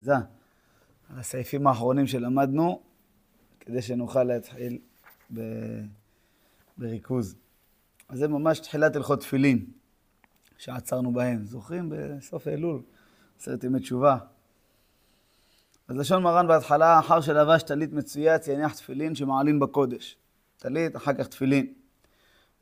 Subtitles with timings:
[0.00, 0.12] זה
[1.10, 2.80] הסעיפים האחרונים שלמדנו,
[3.60, 4.78] כדי שנוכל להתחיל
[5.34, 5.40] ב...
[6.76, 7.36] בריכוז.
[8.08, 9.66] אז זה ממש תחילת הלכות תפילין,
[10.58, 11.44] שעצרנו בהם.
[11.44, 11.92] זוכרים?
[11.92, 12.82] בסוף אלול,
[13.40, 14.18] עשרת ימי תשובה.
[15.88, 20.16] אז לשון מרן בהתחלה, אחר שלבש טלית מצויץ, יניח תפילין שמעלין בקודש.
[20.58, 21.72] טלית, אחר כך תפילין.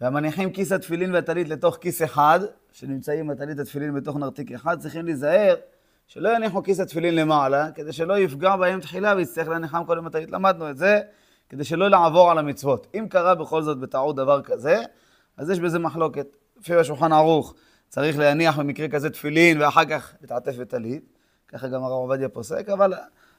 [0.00, 2.41] והמניחים כיס התפילין והטלית לתוך כיס אחד,
[2.73, 5.55] שנמצאים הטלית התפילין בתוך נרתיק אחד, צריכים להיזהר
[6.08, 10.30] שלא יניחו כיס התפילין למעלה, כדי שלא יפגע בהם תחילה ויצטרך להניחם קודם הטלית.
[10.30, 11.00] למדנו את זה,
[11.49, 12.86] כדי שלא לעבור על המצוות.
[12.94, 14.82] אם קרה בכל זאת בטעות דבר כזה,
[15.36, 16.26] אז יש בזה מחלוקת.
[16.57, 17.54] לפי השולחן ערוך,
[17.89, 21.13] צריך להניח במקרה כזה תפילין ואחר כך לתעטף בטלית.
[21.49, 22.94] ככה גם הרב עובדיה פוסק, אבל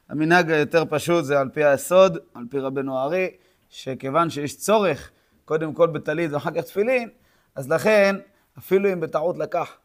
[0.09, 3.29] המנהג היותר פשוט זה על פי היסוד, על פי רבנו הארי,
[3.69, 5.11] שכיוון שיש צורך
[5.45, 7.09] קודם כל בטלית ואחר כך תפילין,
[7.55, 8.15] אז לכן,
[8.57, 9.77] אפילו אם בטעות לקח,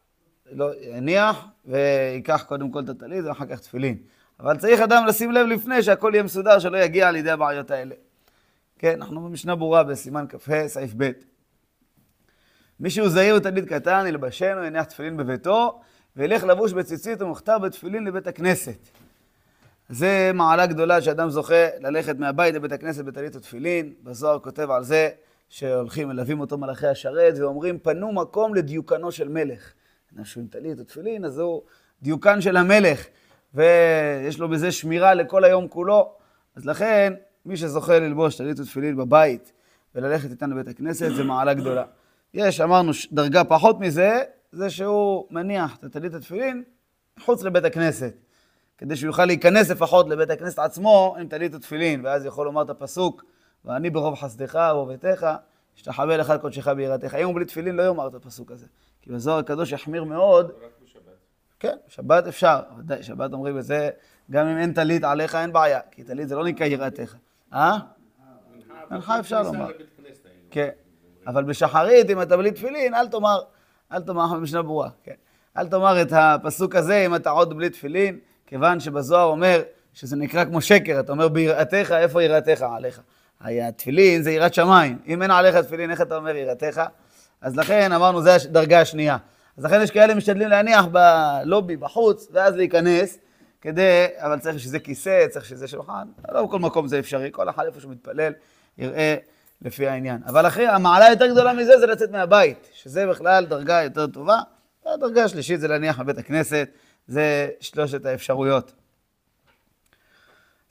[0.51, 3.97] לא, יניח ויקח קודם כל את הטלית ואחר כך תפילין.
[4.39, 7.95] אבל צריך אדם לשים לב לפני שהכל יהיה מסודר, שלא יגיע לידי הבעיות האלה.
[8.79, 11.11] כן, אנחנו במשנה ברורה בסימן כ"ה, סעיף ב'.
[12.79, 15.81] מי שהוא זהיר ותלמיד קטן, ילבשנו, יניח תפילין בביתו,
[16.15, 18.87] וילך לבוש בציצית ומוכתר בתפילין לבית הכנסת.
[19.89, 23.93] זה מעלה גדולה שאדם זוכה ללכת מהבית לבית הכנסת בטלית ותפילין.
[24.03, 25.09] בזוהר כותב על זה
[25.49, 29.73] שהולכים, מלווים אותו מלאכי השרת, ואומרים, פנו מקום לדיוקנו של מלך.
[30.19, 31.61] אנשים עם טלית ותפילין, אז הוא
[32.01, 33.05] דיוקן של המלך,
[33.53, 36.13] ויש לו בזה שמירה לכל היום כולו.
[36.55, 37.13] אז לכן,
[37.45, 39.51] מי שזוכה ללבוש טלית ותפילין בבית
[39.95, 41.83] וללכת איתן לבית הכנסת, זה מעלה גדולה.
[42.33, 46.63] יש, אמרנו, דרגה פחות מזה, זה שהוא מניח את הטלית התפילין
[47.17, 48.13] מחוץ לבית הכנסת.
[48.77, 52.69] כדי שהוא יוכל להיכנס לפחות לבית הכנסת עצמו עם טלית ותפילין, ואז יכול לומר את
[52.69, 53.25] הפסוק,
[53.65, 55.27] ואני ברוב חסדך ובביתך,
[55.75, 57.15] אשתחווה לך קודשך ביראתך.
[57.23, 58.65] הוא בלי תפילין לא יאמר את הפסוק הזה.
[59.01, 60.45] כי בזוהר הקדוש יחמיר מאוד.
[60.45, 61.01] רק בשבת.
[61.59, 63.89] כן, שבת אפשר, ודאי, שבת אומרים את זה,
[64.31, 67.15] גם אם אין טלית עליך אין בעיה, כי טלית זה לא נקרא יראתך.
[67.53, 67.77] אה?
[68.91, 69.67] מנחה אפשר לומר.
[70.51, 70.69] כן.
[71.27, 73.39] אבל בשחרית, אם אתה בלי תפילין, אל תאמר,
[73.91, 75.13] אל תאמר במשנה ברורה, כן.
[75.57, 79.61] אל תאמר את הפסוק הזה אם אתה עוד בלי תפילין, כיוון שבזוהר אומר
[79.93, 83.01] שזה נקרא כמו שקר, אתה אומר ביראתך, איפה יראתך עליך?
[83.41, 86.81] התפילין זה יראת שמיים, אם אין עליך תפילין, איך אתה אומר יראתך?
[87.41, 89.17] אז לכן אמרנו, זו הדרגה השנייה.
[89.57, 93.17] אז לכן יש כאלה משתדלים להניח בלובי, בחוץ, ואז להיכנס,
[93.61, 97.65] כדי, אבל צריך שזה כיסא, צריך שזה שולחן, לא בכל מקום זה אפשרי, כל אחד
[97.65, 98.33] איפה שהוא מתפלל,
[98.77, 99.15] יראה
[99.61, 100.21] לפי העניין.
[100.25, 104.39] אבל אחרי, המעלה היותר גדולה מזה זה לצאת מהבית, שזה בכלל דרגה יותר טובה.
[104.85, 106.69] הדרגה השלישית זה להניח בבית הכנסת,
[107.07, 108.71] זה שלושת האפשרויות.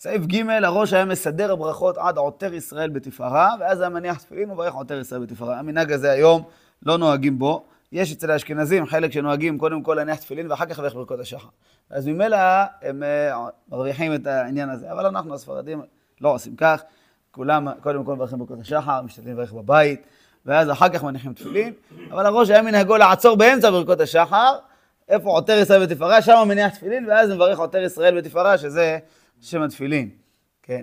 [0.05, 4.75] סעיף ג', הראש היה מסדר הברכות עד עותר ישראל בתפארה, ואז היה מניח תפילין וברך
[4.75, 5.59] עותר ישראל בתפארה.
[5.59, 6.43] המנהג הזה היום
[6.83, 7.65] לא נוהגים בו.
[7.93, 11.49] יש אצל האשכנזים חלק שנוהגים קודם כל להניח תפילין ואחר כך לברך ברכות השחר.
[11.91, 12.37] אז ממילא
[12.83, 15.83] הם אה, מרוויחים את העניין הזה, אבל אנחנו הספרדים
[16.21, 16.83] לא עושים כך.
[17.31, 20.07] כולם קודם כל מברכים ברכות השחר, משתדלים לברך בבית,
[20.47, 21.73] ואז אחר כך מניחים תפילין.
[22.11, 24.55] אבל הראש היה מנהגו לעצור באמצע ברכות השחר,
[25.09, 28.99] איפה עותר ישראל בתפארה, שם הוא מניח תפילין, ואז מברך עותר ישראל בתפארה, שזה
[29.44, 30.10] שם התפילין.
[30.62, 30.82] כן.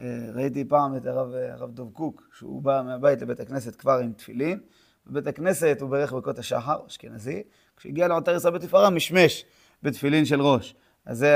[0.00, 4.12] אה, ראיתי פעם את הרב, הרב דוב קוק, שהוא בא מהבית לבית הכנסת כבר עם
[4.12, 4.58] תפילין.
[5.06, 7.42] בבית הכנסת הוא ברך ברכות השחר, אשכנזי.
[7.76, 9.44] כשהגיע לעותר ישראל בתפארה, משמש
[9.82, 10.74] בתפילין של ראש.
[11.06, 11.28] אז זה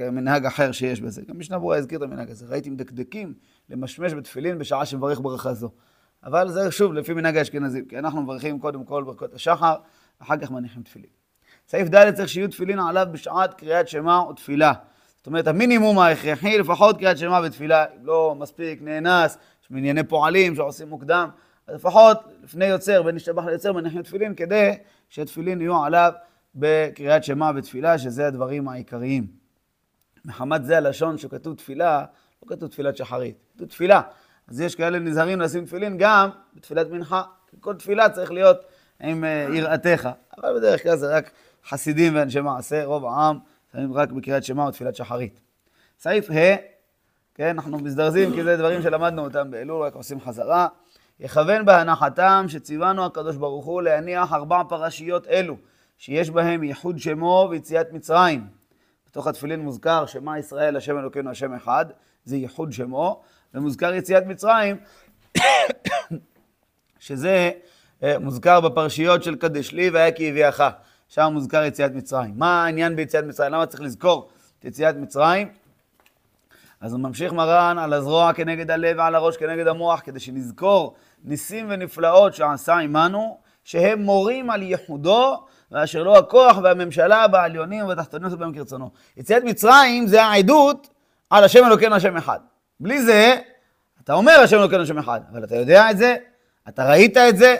[0.00, 1.22] אה, מנהג אחר שיש בזה.
[1.28, 2.46] גם משנה ברורה הזכיר את המנהג הזה.
[2.46, 3.34] ראיתי מדקדקים
[3.70, 5.70] למשמש בתפילין בשעה שמברך ברכה זו.
[6.24, 9.74] אבל זה שוב לפי מנהג האשכנזים, כי אנחנו מברכים קודם כל ברכות השחר,
[10.18, 11.10] אחר כך מניחים תפילין.
[11.68, 14.72] סעיף ד' צריך שיהיו תפילין עליו בשעת קריאת שמע ותפילה.
[15.24, 20.54] זאת אומרת, המינימום ההכרחי, לפחות קריאת שמע ותפילה, אם לא מספיק, נאנס, יש מענייני פועלים
[20.54, 21.28] שעושים מוקדם,
[21.66, 24.72] אז לפחות לפני יוצר, בין השתבח ליוצר, מניחים תפילין, כדי
[25.08, 26.12] שהתפילין יהיו עליו
[26.54, 29.26] בקריאת שמע ותפילה, שזה הדברים העיקריים.
[30.24, 32.04] מחמת זה הלשון שכתוב תפילה,
[32.42, 34.00] לא כתוב תפילת שחרית, כתוב תפילה.
[34.48, 37.22] אז יש כאלה נזהרים לשים תפילין גם בתפילת מנחה.
[37.60, 38.56] כל תפילה צריך להיות
[39.00, 40.08] עם אה, יראתך.
[40.38, 41.30] אבל בדרך כלל זה רק
[41.68, 43.38] חסידים ואנשי מעשה, רוב העם
[43.74, 45.40] שמים רק בקריאת שמע ותפילת שחרית.
[45.98, 46.56] סעיף ה',
[47.34, 50.68] כן, אנחנו מזדרזים כי זה דברים שלמדנו אותם באלול, רק עושים חזרה.
[51.20, 55.56] יכוון בהנחתם שציוונו הקדוש ברוך הוא להניח ארבע פרשיות אלו,
[55.98, 58.46] שיש בהם ייחוד שמו ויציאת מצרים.
[59.10, 61.86] בתוך התפילין מוזכר שמע ישראל השם אלוקינו השם אחד,
[62.24, 63.22] זה ייחוד שמו,
[63.54, 64.76] ומוזכר יציאת מצרים,
[66.98, 67.50] שזה
[68.02, 70.62] אה, מוזכר בפרשיות של קדש לי והיה כי הביאך,
[71.08, 72.34] שם מוזכר יציאת מצרים.
[72.36, 73.52] מה העניין ביציאת מצרים?
[73.52, 74.28] למה צריך לזכור
[74.58, 75.48] את יציאת מצרים?
[76.80, 81.66] אז הוא ממשיך מרן על הזרוע כנגד הלב ועל הראש כנגד המוח, כדי שנזכור ניסים
[81.70, 88.90] ונפלאות שעשה עמנו, שהם מורים על ייחודו ואשר לו הכוח והממשלה בעליונים ובתחתונים ובהם כרצונו.
[89.16, 90.88] יציאת מצרים זה העדות
[91.30, 92.38] על השם אלוקינו השם אחד.
[92.80, 93.36] בלי זה,
[94.04, 96.16] אתה אומר השם אלוקינו השם אחד, אבל אתה יודע את זה,
[96.68, 97.56] אתה ראית את זה,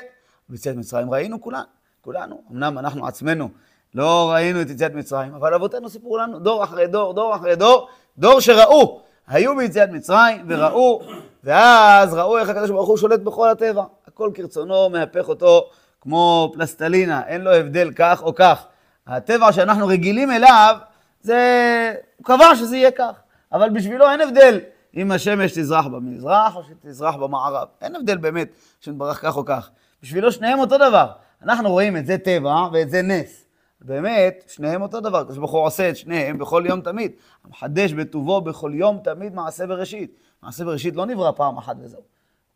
[0.48, 1.64] ביציאת מצרים ראינו כולנו,
[2.04, 2.42] כולנו.
[2.52, 3.48] אמנם אנחנו עצמנו
[3.94, 7.88] לא ראינו את יציאת מצרים, אבל אבותינו סיפרו לנו דור אחרי דור, דור אחרי דור,
[8.18, 11.02] דור שראו, היו ביציאת מצרים וראו,
[11.44, 13.84] ואז ראו איך הקדוש ברוך הוא שולט בכל הטבע.
[14.08, 15.70] הכל כרצונו, מהפך אותו
[16.00, 18.66] כמו פלסטלינה, אין לו הבדל כך או כך.
[19.06, 20.76] הטבע שאנחנו רגילים אליו,
[21.20, 21.94] זה...
[22.16, 23.12] הוא קבע שזה יהיה כך,
[23.52, 24.60] אבל בשבילו אין הבדל
[24.96, 27.68] אם השמש תזרח במזרח או שתזרח במערב.
[27.80, 28.48] אין הבדל באמת
[28.80, 29.70] שנתברך כך או כך.
[30.02, 31.06] בשבילו שניהם אותו דבר.
[31.44, 33.44] אנחנו רואים את זה טבע ואת זה נס.
[33.80, 35.18] באמת, שניהם אותו דבר.
[35.18, 37.12] הקדוש ברוך הוא עושה את שניהם בכל יום תמיד.
[37.44, 40.16] המחדש בטובו בכל יום תמיד מעשה בראשית.
[40.42, 42.00] מעשה בראשית לא נברא פעם אחת וזהו.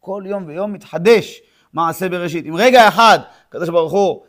[0.00, 1.40] כל יום ויום מתחדש
[1.72, 2.46] מעשה בראשית.
[2.46, 3.18] אם רגע אחד
[3.48, 4.22] הקדוש ברוך הוא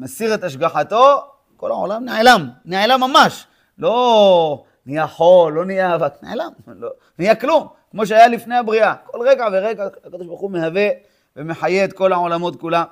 [0.00, 1.22] מסיר את השגחתו,
[1.56, 3.46] כל העולם נעלם, נעלם ממש.
[3.78, 8.94] לא נהיה חול, לא נהיה אבק, נעלם, לא, נהיה כלום, כמו שהיה לפני הבריאה.
[9.06, 10.88] כל רגע ורגע הקדוש ברוך הוא מהווה
[11.36, 12.84] ומחיה את כל העולמות כולם.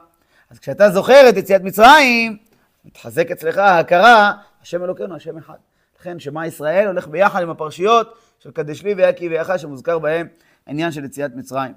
[0.51, 2.37] אז כשאתה זוכר את יציאת מצרים,
[2.85, 5.55] מתחזק אצלך ההכרה, השם אלוקינו, השם אחד.
[6.01, 10.27] לכן שמע ישראל הולך ביחד עם הפרשיות של קדש לי ויקי ויחד שמוזכר בהם
[10.67, 11.73] העניין של יציאת מצרים.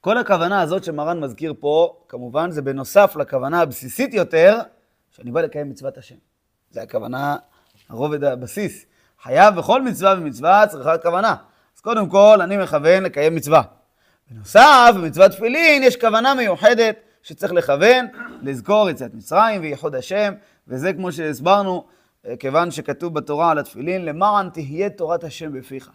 [0.00, 4.60] כל הכוונה הזאת שמרן מזכיר פה, כמובן זה בנוסף לכוונה הבסיסית יותר,
[5.10, 6.14] שאני בא לקיים מצוות השם.
[6.70, 7.36] זה הכוונה,
[7.88, 8.86] הרובד הבסיס.
[9.22, 11.36] חייב בכל מצווה ומצווה צריכה כוונה.
[11.76, 13.62] אז קודם כל, אני מכוון לקיים מצווה.
[14.30, 18.06] בנוסף, במצוות תפילין יש כוונה מיוחדת שצריך לכוון,
[18.42, 20.34] לזכור יציאת מצרים וייחוד השם,
[20.68, 21.84] וזה כמו שהסברנו,
[22.26, 25.90] אה, כיוון שכתוב בתורה על התפילין, למען תהיה תורת השם בפיך.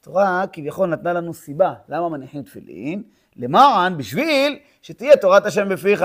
[0.00, 3.02] התורה כביכול נתנה לנו סיבה, למה מניחים תפילין?
[3.36, 6.02] למען, בשביל שתהיה תורת השם בפיך.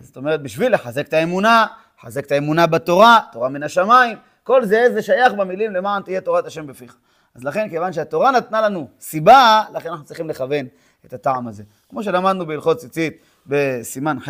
[0.00, 1.66] אז זאת אומרת, בשביל לחזק את האמונה,
[1.98, 6.46] לחזק את האמונה בתורה, תורה מן השמיים, כל זה, זה שייך במילים למען תהיה תורת
[6.46, 6.96] השם בפיך.
[7.34, 10.66] אז לכן, כיוון שהתורה נתנה לנו סיבה, לכן אנחנו צריכים לכוון
[11.06, 11.62] את הטעם הזה.
[11.88, 14.28] כמו שלמדנו בהלכות ציצית בסימן ח',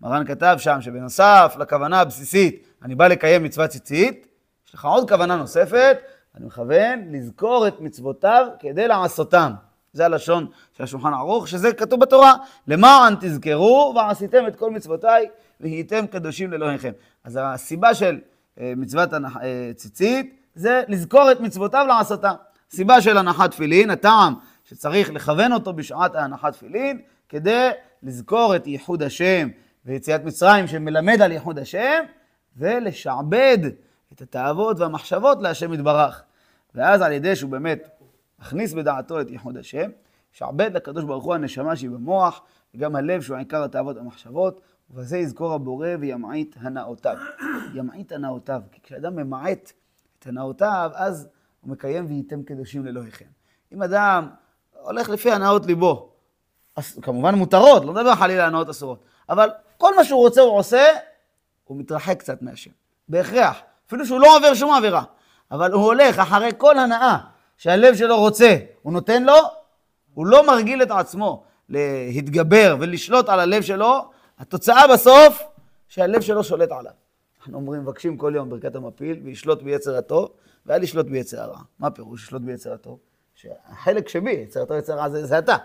[0.00, 4.26] מרן כתב שם שבנוסף לכוונה הבסיסית, אני בא לקיים מצוות ציצית,
[4.66, 5.98] יש לך עוד כוונה נוספת,
[6.36, 9.52] אני מכוון לזכור את מצוותיו כדי לעשותם.
[9.92, 12.34] זה הלשון של השולחן ערוך, שזה כתוב בתורה,
[12.66, 15.26] למען תזכרו ועשיתם את כל מצוותיי
[15.60, 16.92] והייתם קדושים לאלוהיכם.
[17.24, 18.20] אז הסיבה של
[18.60, 20.20] אה, מצוות אה,
[20.54, 22.34] זה לזכור את מצוותיו לעשותם.
[22.70, 24.34] סיבה של הנחת תפילין, הטעם
[24.64, 27.70] שצריך לכוון אותו בשעת ההנחת תפילין, כדי
[28.02, 29.48] לזכור את ייחוד השם
[29.84, 32.04] ויציאת מצרים שמלמד על ייחוד השם,
[32.56, 33.58] ולשעבד
[34.12, 36.22] את התאוות והמחשבות להשם יתברך.
[36.74, 37.88] ואז על ידי שהוא באמת
[38.40, 39.90] מכניס בדעתו את ייחוד השם,
[40.32, 42.42] שעבד לקדוש ברוך הוא הנשמה שהיא במוח,
[42.74, 44.60] וגם הלב שהוא עיקר התאוות והמחשבות,
[44.90, 47.16] ובזה יזכור הבורא וימעיט הנאותיו.
[47.74, 49.72] ימעיט הנאותיו, כי כשאדם ממעט
[50.18, 51.28] את הנאותיו, אז
[51.60, 53.24] הוא מקיים וייתם קדושים לאלוהיכם.
[53.72, 54.28] אם אדם
[54.72, 56.12] הולך לפי הנאות ליבו,
[57.02, 58.98] כמובן מותרות, לא מדבר חלילה על הנאות אסורות,
[59.28, 60.84] אבל כל מה שהוא רוצה הוא עושה,
[61.64, 62.70] הוא מתרחק קצת מהשם.
[63.08, 63.56] בהכרח.
[63.86, 65.02] אפילו שהוא לא עובר שום עבירה.
[65.50, 67.18] אבל הוא הולך אחרי כל הנאה
[67.56, 69.34] שהלב שלו רוצה, הוא נותן לו,
[70.14, 75.42] הוא לא מרגיל את עצמו להתגבר ולשלוט על הלב שלו, התוצאה בסוף
[75.88, 76.92] שהלב שלו שולט עליו.
[77.40, 80.30] אנחנו אומרים, מבקשים כל יום ברכת המפיל, וישלוט ביצר הטוב,
[80.66, 81.58] ואל ישלוט ביצר הרע.
[81.78, 82.98] מה הפירוש ישלוט ביצר הטוב?
[83.34, 85.56] שהחלק שבי, יצר הטוב יצר הרע זה, זה אתה.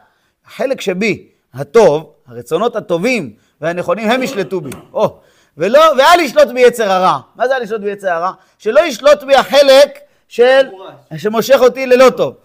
[0.47, 4.69] החלק שבי, הטוב, הרצונות הטובים והנכונים, הם ישלטו בי.
[4.93, 5.19] או,
[5.57, 7.19] ולא, ואל ישלוט ביצר הרע.
[7.35, 8.31] מה זה אל ישלוט ביצר הרע?
[8.57, 10.67] שלא ישלוט בי החלק של,
[11.17, 12.35] שמושך אותי ללא טוב.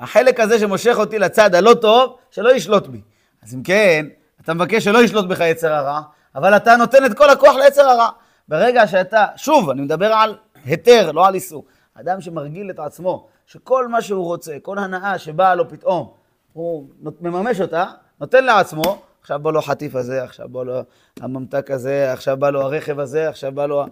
[0.00, 3.00] החלק הזה שמושך אותי לצד הלא טוב, שלא ישלוט בי.
[3.42, 4.06] אז אם כן,
[4.40, 6.00] אתה מבקש שלא ישלוט בך יצר הרע,
[6.34, 8.08] אבל אתה נותן את כל הכוח ליצר הרע.
[8.48, 11.64] ברגע שאתה, שוב, אני מדבר על היתר, לא על איסור.
[11.94, 16.14] אדם שמרגיל את עצמו, שכל מה שהוא רוצה, כל הנאה שבאה לו פתאום,
[16.54, 16.88] הוא
[17.20, 17.84] מממש אותה,
[18.20, 20.80] נותן לעצמו, עכשיו בא לו החטיף הזה, עכשיו בא לו
[21.20, 23.84] הממתק הזה, עכשיו בא לו הרכב הזה, עכשיו בא לו...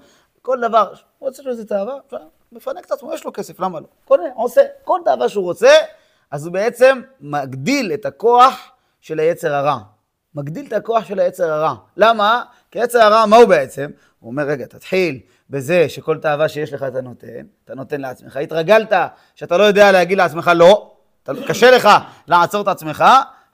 [0.43, 1.95] כל דבר, הוא רוצה איזה תאווה,
[2.53, 3.87] מפנק את עצמו, יש לו כסף, למה לא?
[4.05, 5.71] קונה, עושה כל תאווה שהוא רוצה,
[6.31, 9.79] אז הוא בעצם מגדיל את הכוח של היצר הרע.
[10.35, 11.75] מגדיל את הכוח של היצר הרע.
[11.97, 12.45] למה?
[12.71, 13.91] כי היצר הרע, מה הוא בעצם?
[14.21, 18.37] הוא אומר, רגע, תתחיל בזה שכל תאווה שיש לך אתה נותן, אתה נותן לעצמך.
[18.37, 18.93] התרגלת
[19.35, 20.92] שאתה לא יודע להגיד לעצמך לא,
[21.49, 21.89] קשה לך
[22.27, 23.05] לעצור את עצמך,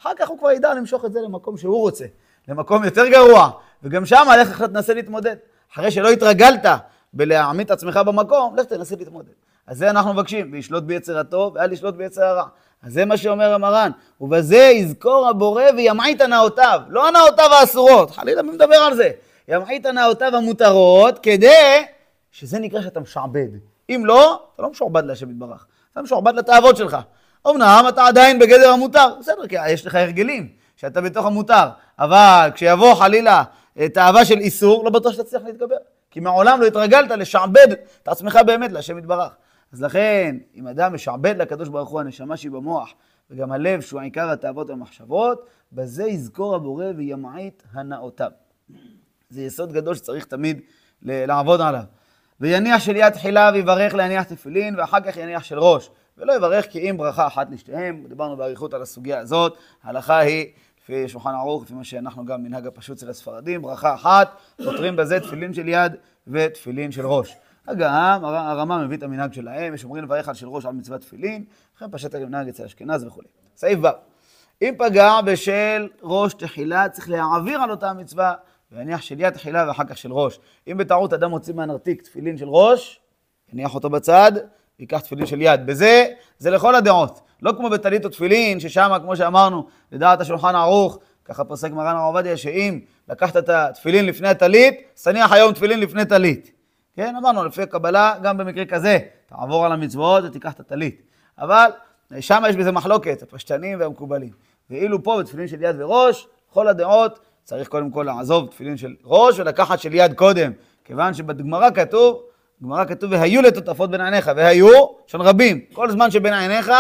[0.01, 2.05] אחר כך הוא כבר ידע למשוך את זה למקום שהוא רוצה,
[2.49, 3.51] למקום יותר גרוע,
[3.83, 5.37] וגם שם לך תנסה להתמודד.
[5.73, 6.67] אחרי שלא התרגלת
[7.13, 9.33] בלהעמיד את עצמך במקום, לך תנסה להתמודד.
[9.67, 12.45] אז זה אנחנו מבקשים, וישלוט ביצר הטוב ואל ישלוט ביצר הרע.
[12.83, 18.51] אז זה מה שאומר המרן, ובזה יזכור הבורא וימעיט הנאותיו, לא הנאותיו האסורות, חלילה מי
[18.51, 19.11] מדבר על זה?
[19.49, 21.85] ימעיט הנאותיו המותרות, כדי
[22.33, 23.49] שזה נקרא שאתה משעבד.
[23.91, 25.67] אם לא, אתה לא משועבד להשם יתברך.
[25.93, 26.97] אתה משועבד לתאוות שלך.
[27.47, 31.69] אמנם אתה עדיין בגדר המותר, בסדר, כי יש לך הרגלים, שאתה בתוך המותר,
[31.99, 33.45] אבל כשיבוא חלילה
[33.95, 35.77] תאווה של איסור, לא בטוח שתצליח להתגבר.
[36.11, 39.33] כי מעולם לא התרגלת לשעבד את עצמך באמת להשם יתברך.
[39.73, 42.95] אז לכן, אם אדם משעבד לקדוש ברוך הוא הנשמה שהיא במוח,
[43.31, 48.31] וגם הלב שהוא עיקר התאוות והמחשבות, בזה יזכור הבורא וימעיט הנאותיו.
[49.31, 50.61] זה יסוד גדול שצריך תמיד
[51.03, 51.83] לעבוד עליו.
[52.41, 55.91] ויניח של יד תחילה ויברך להניח תפילין, ואחר כך יניח של ראש.
[56.19, 58.05] ולא יברך כי אם ברכה אחת לשתיהם.
[58.09, 59.57] דיברנו באריכות על הסוגיה הזאת.
[59.83, 60.47] ההלכה היא,
[60.83, 65.21] לפי שולחן ערוך, לפי מה שאנחנו גם מנהג הפשוט של הספרדים, ברכה אחת, פותרים בזה
[65.21, 65.93] תפילין של יד
[66.27, 67.37] ותפילין של ראש.
[67.67, 67.89] אגב,
[68.23, 71.45] הרמה מביא את המנהג שלהם, יש אומרים לברך על של ראש על מצוות תפילין,
[71.77, 73.23] לכן פשט המנהג אצל אשכנז וכו'.
[73.57, 73.89] סעיף ו'
[74.63, 78.35] אם פגע בשל ראש תחילה, צריך להעביר על אותה מצווה,
[78.73, 80.41] ויניח של יד תחילה ואחר כך של ראש.
[80.69, 83.01] אם בטעות אדם מוציא מהנרתיק תפילין של ראש,
[83.53, 84.33] יניח אותו בצד,
[84.79, 85.67] ייקח תפילין של יד.
[85.67, 86.07] בזה,
[86.39, 87.21] זה לכל הדעות.
[87.43, 92.15] לא כמו בטלית או תפילין, ששם, כמו שאמרנו, לדעת השולחן ערוך, ככה פוסק מרן הרב
[92.15, 96.53] עובדיה, שאם לקחת את התפילין לפני הטלית, שניח היום תפילין לפני טלית.
[96.97, 101.03] כן, אמרנו, לפי הקבלה, גם במקרה כזה, תעבור על המצוות ותיקח את הטלית.
[101.39, 101.71] אבל
[102.21, 104.31] שם יש בזה מחלוקת, הפשטנים והמקובלים.
[104.71, 109.39] ואילו פה בתפילין של יד וראש, כל הדעות, צריך קודם כל לעזוב תפילין של ראש
[109.39, 110.53] ולקחת של יד קודם.
[110.85, 112.23] כיוון שבגמרא כתוב,
[112.61, 114.69] בגמרא כתוב, והיו לטוטפות בין עיניך, והיו,
[115.07, 115.61] של רבים.
[115.73, 116.71] כל זמן שבין עיניך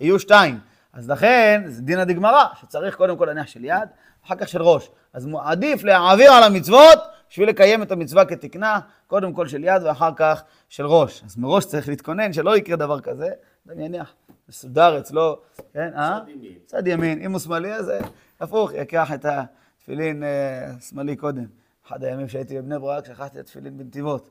[0.00, 0.58] יהיו שתיים.
[0.92, 3.88] אז לכן, זה דינא דגמרא, שצריך קודם כל להניח של יד,
[4.26, 4.90] אחר כך של ראש.
[5.12, 6.98] אז עדיף להעביר על המצוות
[7.30, 11.22] בשביל לקיים את המצווה כתקנה, קודם כל של יד ואחר כך של ראש.
[11.24, 13.28] אז מראש צריך להתכונן שלא יקרה דבר כזה,
[13.68, 14.14] אדם יניח
[14.48, 15.38] מסודר אצלו,
[15.72, 16.18] כן, אה?
[16.20, 16.58] צד ימין.
[16.66, 17.22] צד ימין.
[17.22, 17.98] אם הוא שמאלי אז אה,
[18.40, 20.22] הפוך, יקח את התפילין
[20.78, 21.46] השמאלי אה, קודם.
[21.86, 24.30] אחד הימים שהייתי בבני ברק, שכחתי את התפילין בנתיבות.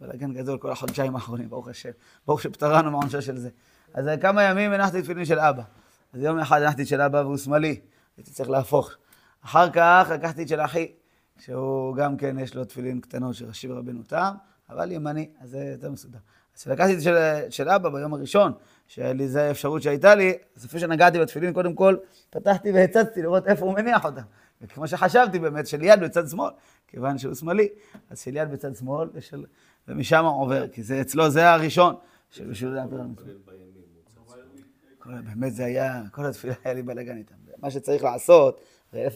[0.00, 1.90] בלאגן גדול כל החודשיים האחרונים, ברוך השם.
[2.26, 3.50] ברוך שפטרנו מעונשו של זה.
[3.94, 5.62] אז כמה ימים הנחתי תפילין של אבא.
[6.12, 7.80] אז יום אחד הנחתי של אבא והוא שמאלי,
[8.16, 8.90] הייתי צריך להפוך.
[9.44, 10.92] אחר כך לקחתי את של אחי,
[11.38, 14.34] שהוא גם כן, יש לו תפילין קטנות של רש"י ורבנו תם,
[14.70, 16.18] אבל ימני, אז זה יותר מסודר.
[16.56, 17.16] אז כשלקחתי את של,
[17.50, 18.52] של אבא ביום הראשון,
[18.86, 21.96] שהיה לי, זו האפשרות שהייתה לי, אז לפני שנגעתי בתפילין, קודם כל
[22.30, 24.22] פתחתי והצצתי לראות איפה הוא מניח אותם.
[24.62, 26.50] וכמו שחשבתי באמת, של יד בצד שמאל,
[26.88, 27.68] כיוון שהוא שמאלי,
[28.10, 29.44] אז של יד בצד שמאל, ושל...
[29.88, 31.94] ומשם עובר, כי זה אצלו, זה הראשון,
[32.30, 33.14] שבשביל להעביר לנו.
[35.06, 37.34] באמת זה היה, כל התפילה היה לי בלאגן איתם.
[37.58, 38.60] מה שצריך לעשות,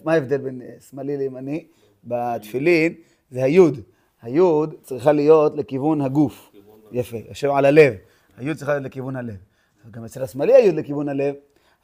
[0.05, 1.67] מה ההבדל בין שמאלי לימני?
[2.05, 2.95] בתפילין
[3.31, 3.81] זה היוד.
[4.23, 6.53] היוד צריכה להיות לכיוון הגוף.
[6.93, 7.95] יפה, יושב על הלב.
[8.37, 9.37] היוד צריכה להיות לכיוון הלב.
[9.91, 11.35] גם אצל השמאלי היוד לכיוון הלב,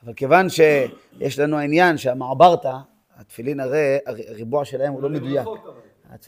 [0.05, 2.77] אבל כיוון שיש לנו העניין שהמעברתא,
[3.23, 5.47] התפילין הרי, הריבוע שלהם הוא לא מדויק.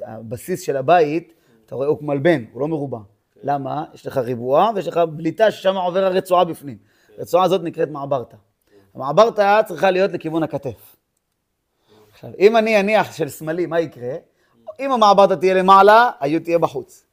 [0.07, 1.35] הבסיס של הבית,
[1.67, 2.99] אתה רואה, הוא מלבן, הוא לא מרובע.
[3.43, 3.85] למה?
[3.95, 6.77] יש לך ריבוע ויש לך בליטה ששם עובר הרצועה בפנים.
[7.19, 8.37] הרצועה הזאת נקראת מעברתא.
[8.95, 10.97] המעברתא צריכה להיות לכיוון הכתף.
[12.13, 14.15] עכשיו, אם אני אניח של שמאלי, מה יקרה?
[14.81, 17.05] אם המעברתא תהיה למעלה, היוד תהיה בחוץ.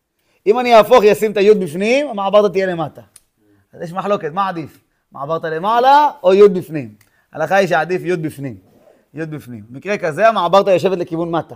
[0.48, 3.02] אם אני אהפוך, אשים את היוד בפנים, המעברתא תהיה למטה.
[3.74, 4.80] אז יש מחלוקת, מה עדיף?
[5.12, 6.96] מעברת למעלה או יוד בפנים?
[7.34, 8.71] ההלכה היא שעדיף יוד בפנים.
[9.14, 9.64] יוד בפנים.
[9.70, 11.56] במקרה כזה המעברת יושבת לכיוון מטה.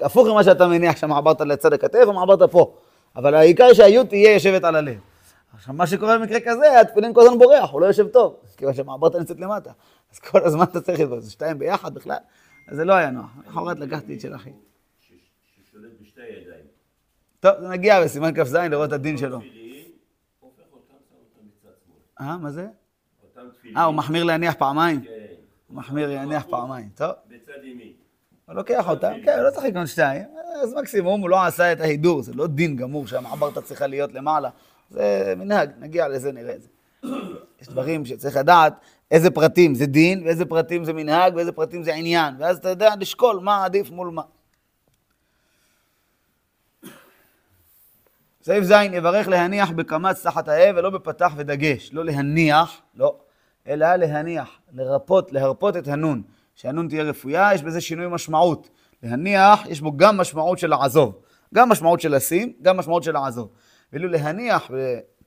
[0.00, 2.74] הפוך ממה שאתה מניח שהמעברת לצד הכתף, המעברת פה.
[3.16, 4.98] אבל העיקר שהיוד תהיה יושבת על הלב.
[5.54, 9.16] עכשיו, מה שקורה במקרה כזה, התפילין כל הזמן בורח, הוא לא יושב טוב, כיוון שהמעברת
[9.16, 9.70] נמצאת למטה.
[10.12, 12.16] אז כל הזמן אתה צריך את זה, שתיים ביחד בכלל,
[12.68, 13.30] אז זה לא היה נוח.
[13.48, 14.50] לכאורה לקחתי את של אחי.
[15.00, 16.64] ששולט בשתי ידיים.
[17.40, 19.38] טוב, נגיע בסימן כ"ז לראות את הדין שלו.
[22.20, 22.66] אה, מה זה?
[23.76, 25.00] אה, הוא מחמיר להניח פעמיים?
[25.72, 27.10] מחמיר להניח פעמיים, טוב.
[27.28, 27.92] בצד ימין.
[28.46, 30.24] הוא לוקח אותם, כן, לא צריך לקנות שתיים,
[30.62, 34.48] אז מקסימום הוא לא עשה את ההידור, זה לא דין גמור שהמעברתא צריכה להיות למעלה,
[34.90, 36.68] זה מנהג, נגיע לזה, נראה את זה.
[37.60, 38.74] יש דברים שצריך לדעת
[39.10, 42.94] איזה פרטים זה דין, ואיזה פרטים זה מנהג, ואיזה פרטים זה עניין, ואז אתה יודע
[43.00, 44.22] לשקול מה עדיף מול מה.
[48.42, 51.90] סעיף ז', יברך להניח בקמץ תחת האב ולא בפתח ודגש.
[51.92, 53.16] לא להניח, לא,
[53.68, 56.22] אלא להניח, לרפות, להרפות את הנון,
[56.54, 58.68] שהנון תהיה רפויה, יש בזה שינוי משמעות.
[59.02, 61.14] להניח, יש בו גם משמעות של לעזוב.
[61.54, 63.48] גם משמעות של לשים, גם משמעות של לעזוב.
[63.92, 64.70] ואילו להניח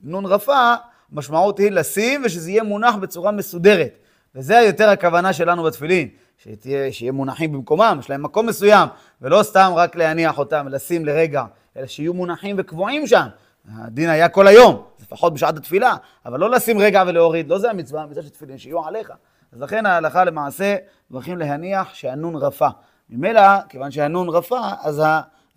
[0.01, 0.73] בנון רפה,
[1.11, 3.97] משמעות היא לשים ושזה יהיה מונח בצורה מסודרת.
[4.35, 8.89] וזה יותר הכוונה שלנו בתפילין, שתהיה, שיהיה מונחים במקומם, יש להם מקום מסוים,
[9.21, 11.45] ולא סתם רק להניח אותם, לשים לרגע.
[11.77, 13.27] אלא שיהיו מונחים וקבועים שם.
[13.73, 15.95] הדין היה כל היום, לפחות בשעת התפילה,
[16.25, 19.11] אבל לא לשים רגע ולהוריד, לא זה המצווה, המצווה של תפילין, שיהיו עליך.
[19.51, 20.75] אז לכן ההלכה למעשה,
[21.11, 22.67] מברכים להניח שהנון רפה.
[23.09, 25.01] ממילא, כיוון שהנון רפה, אז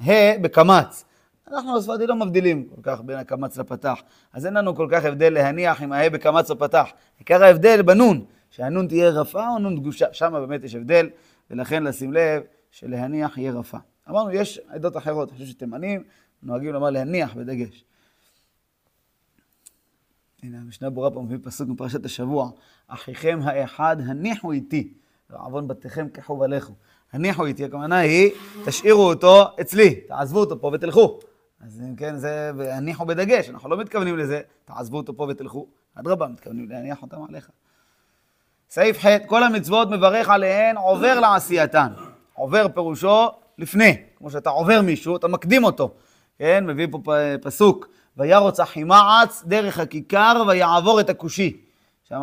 [0.00, 1.04] הה בקמץ.
[1.52, 4.00] אנחנו הספרדי לא מבדילים כל כך בין הקמץ לפתח,
[4.32, 6.88] אז אין לנו כל כך הבדל להניח אם הה בקמץ או פתח.
[7.18, 11.08] עיקר ההבדל בנון, שהנון תהיה רפה או נון דגושה, שם באמת יש הבדל,
[11.50, 13.78] ולכן לשים לב שלהניח יהיה רפה.
[14.10, 16.02] אמרנו, יש עדות אחרות, אני חושב שתימנים
[16.42, 17.84] נוהגים לומר להניח בדגש.
[20.42, 22.50] הנה, המשנה ברורה פה מביא פסוק מפרשת השבוע,
[22.88, 24.92] אחיכם האחד הניחו איתי,
[25.30, 26.72] ועוון בתיכם כחוב עליכו.
[27.12, 28.30] הניחו איתי, הכוונה היא,
[28.64, 31.18] תשאירו אותו אצלי, תעזבו אותו פה ותלכו.
[31.60, 35.66] אז אם כן, זה הניחו בדגש, אנחנו לא מתכוונים לזה, תעזבו אותו פה ותלכו.
[35.94, 37.50] אדרבה, מתכוונים להניח אותם עליך.
[38.70, 41.92] סעיף ח' כל המצוות מברך עליהן עובר לעשייתן.
[42.34, 43.28] עובר פירושו
[43.58, 45.94] לפני, כמו שאתה עובר מישהו, אתה מקדים אותו.
[46.38, 51.56] כן, מביא פה פסוק, וירוץ אחימעץ דרך הכיכר ויעבור את הכושי.
[52.04, 52.22] שם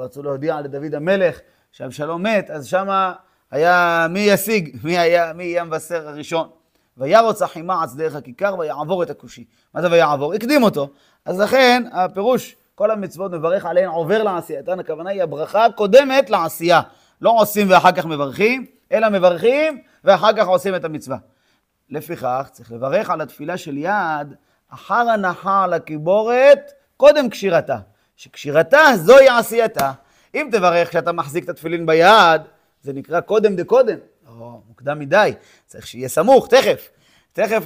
[0.00, 1.38] רצו להודיע לדוד המלך
[1.72, 3.12] שאבשלום מת, אז שם
[3.50, 6.48] היה מי ישיג, מי, היה, מי יהיה המבשר הראשון.
[6.96, 9.44] וירוץ אחימעץ דרך הכיכר ויעבור את הכושי.
[9.74, 10.34] מה זה ויעבור?
[10.34, 10.88] הקדים אותו.
[11.24, 16.80] אז לכן הפירוש, כל המצוות מברך עליהן עובר לעשייתן, הכוונה היא הברכה קודמת לעשייה.
[17.20, 21.16] לא עושים ואחר כך מברכים, אלא מברכים ואחר כך עושים את המצווה.
[21.90, 24.34] לפיכך צריך לברך על התפילה של יד
[24.70, 27.76] אחר הנחה על הקיבורת קודם קשירתה.
[28.16, 29.92] שקשירתה זוהי עשייתה.
[30.34, 32.42] אם תברך כשאתה מחזיק את התפילין ביד,
[32.82, 33.98] זה נקרא קודם דקודם.
[34.26, 35.32] לא, מוקדם מדי,
[35.66, 36.88] צריך שיהיה סמוך, תכף.
[37.32, 37.62] תכף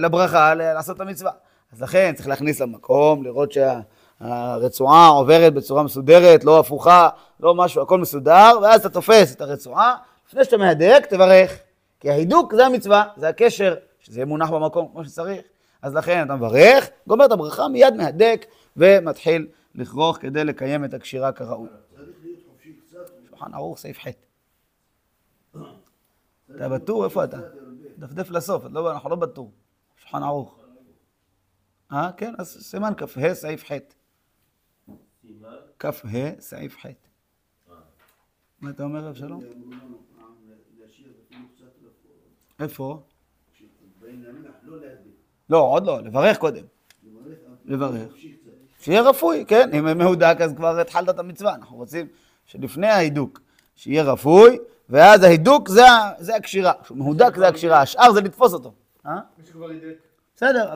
[0.00, 1.30] לברכה, לעשות את המצווה.
[1.72, 7.08] אז לכן צריך להכניס למקום, לראות שהרצועה עוברת בצורה מסודרת, לא הפוכה,
[7.40, 9.96] לא משהו, הכל מסודר, ואז אתה תופס את הרצועה,
[10.28, 11.58] לפני שאתה מהדק, תברך.
[12.00, 15.40] כי ההידוק זה המצווה, זה הקשר, שזה יהיה מונח במקום כמו שצריך.
[15.82, 18.46] אז לכן אתה מברך, גומר את הברכה, מיד מהדק
[18.76, 21.68] ומתחיל לכרוך כדי לקיים את הקשירה כראוי.
[23.28, 24.06] שולחן ערוך סעיף ח'.
[26.56, 27.04] אתה בטור?
[27.04, 27.40] איפה אתה?
[27.98, 29.52] דפדף לסוף, לא, אנחנו לא בטור.
[29.96, 30.58] שולחן ערוך.
[31.92, 33.72] אה, כן, אז סימן כ"ה סעיף ח'.
[35.78, 35.90] כ"ה
[36.38, 36.86] סעיף ח'.
[38.60, 39.40] מה אתה אומר, אבשלום?
[42.60, 43.02] איפה?
[45.52, 46.64] לא, עוד לא, לברך קודם.
[47.64, 48.14] לברך.
[48.80, 52.06] שיהיה רפוי, כן, אם מהודק אז כבר התחלת את המצווה, אנחנו רוצים
[52.44, 53.40] שלפני ההידוק,
[53.74, 55.82] שיהיה רפוי, ואז ההידוק זה,
[56.18, 58.72] זה הקשירה, מהודק זה הקשירה, השאר זה לתפוס אותו.
[59.06, 59.18] אה?
[59.38, 59.96] מי שכבר הידק.
[60.36, 60.72] בסדר,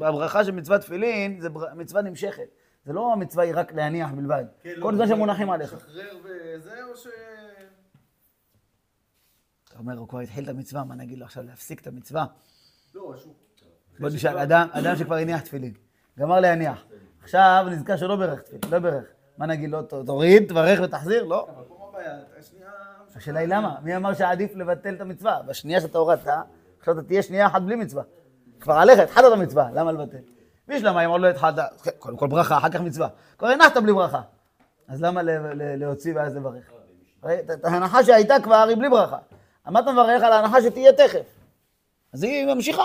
[0.00, 2.48] הברכה של מצוות תפילין זה מצווה נמשכת.
[2.84, 4.44] זה לא המצווה היא רק להניח בלבד.
[4.62, 5.74] כן, לא, כל זמן שמונחים עליך.
[5.74, 7.06] לשחרר וזה, או ש...
[9.68, 12.26] אתה אומר, הוא כבר התחיל את המצווה, מה נגיד לו עכשיו להפסיק את המצווה?
[12.94, 13.34] לא, שהוא...
[14.02, 15.72] בוא נשאל, אדם, אדם שכבר הניח תפילין,
[16.18, 16.84] גמר להניח.
[17.22, 19.04] עכשיו נזכר שלא ברך תפילין, לא ברך.
[19.38, 21.24] מה נגיד לו, תוריד, תברך ותחזיר?
[21.24, 21.48] לא.
[23.16, 23.76] השאלה היא למה?
[23.82, 25.42] מי אמר שעדיף לבטל את המצווה?
[25.46, 26.26] בשנייה שאתה הורדת,
[26.78, 28.02] עכשיו אתה תהיה שנייה אחת בלי מצווה.
[28.60, 30.18] כבר עליך, התחלת את המצווה, למה לבטל?
[30.68, 31.54] בשלמה אם עוד לא התחלת,
[31.98, 33.08] קודם כל ברכה, אחר כך מצווה.
[33.38, 34.20] כבר הנחת בלי ברכה.
[34.88, 35.20] אז למה
[35.76, 36.70] להוציא ואז לברך?
[37.64, 39.18] ההנחה שהייתה כבר היא בלי ברכה.
[39.66, 41.26] מה אתה מברך על ההנחה שתהיה תכף?
[42.12, 42.82] אז היא ממשיכה.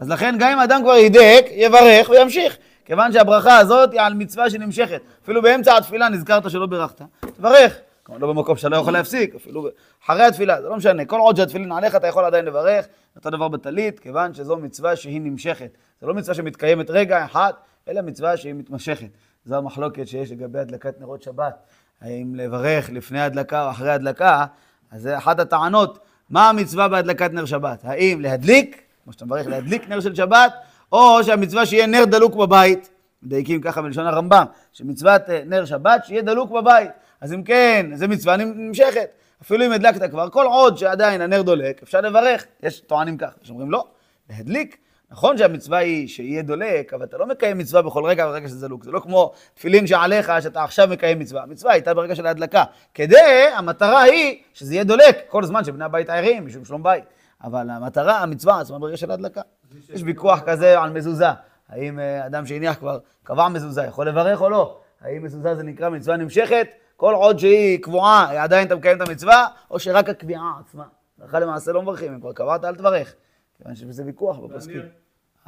[0.00, 2.56] אז לכן גם אם אדם כבר ידק, יברך וימשיך.
[2.84, 5.00] כיוון שהברכה הזאת היא על מצווה שנמשכת.
[5.22, 7.02] אפילו באמצע התפילה נזכרת שלא בירכת,
[7.36, 7.78] תברך.
[8.02, 9.68] כלומר, לא במקום שאתה לא יכול להפסיק, אפילו
[10.04, 11.04] אחרי התפילה, זה לא משנה.
[11.04, 12.86] כל עוד שהתפילין עליך אתה יכול עדיין לברך.
[13.16, 15.76] אותו דבר בטלית, כיוון שזו מצווה שהיא נמשכת.
[16.00, 17.52] זו לא מצווה שמתקיימת רגע אחד,
[17.88, 19.08] אלא מצווה שהיא מתמשכת.
[19.44, 21.54] זו המחלוקת שיש לגבי הדלקת נרות שבת.
[22.00, 24.44] האם לברך לפני הדלקה או אחרי הדלקה,
[24.90, 25.98] אז זה אחת הטענות.
[26.30, 27.80] מה המצווה בהדלקת נר שבת?
[27.84, 30.54] האם להדליק, כמו שאתה מברך להדליק נר של שבת,
[30.92, 32.90] או שהמצווה שיהיה נר דלוק בבית.
[33.22, 36.90] מדייקים ככה בלשון הרמב"ם, שמצוות אה, נר שבת שיהיה דלוק בבית.
[37.20, 39.10] אז אם כן, זו מצווה נמשכת.
[39.42, 42.46] אפילו אם הדלקת כבר, כל עוד שעדיין הנר דולק, אפשר לברך.
[42.62, 43.84] יש טוענים כך, יש אומרים לא,
[44.30, 44.76] להדליק.
[45.10, 48.84] נכון שהמצווה היא שיהיה דולק, אבל אתה לא מקיים מצווה בכל רגע ורגע שזה דלוק.
[48.84, 51.42] זה לא כמו תפילין שעליך, שאתה עכשיו מקיים מצווה.
[51.42, 52.64] המצווה הייתה ברגע של ההדלקה.
[52.94, 57.04] כדי, המטרה היא שזה יהיה דולק כל זמן שבני הבית ערים, משום שלום בית.
[57.44, 59.40] אבל המטרה, המצווה עצמה ברגע של ההדלקה.
[59.88, 61.26] יש ויכוח כזה על מזוזה.
[61.68, 64.80] האם אה, אדם שהניח כבר, קבע מזוזה, יכול לברך או לא?
[65.00, 66.68] האם מזוזה זה נקרא מצווה נמשכת?
[66.96, 70.84] כל עוד שהיא קבועה, עדיין אתה מקיים את המצווה, או שרק הקביעה עצמה.
[71.20, 73.14] הלכה למעשה לא מברכים, אם כבר קבעת, אל תברך.
[73.56, 74.82] כיוון שזה ויכוח בפוסקים.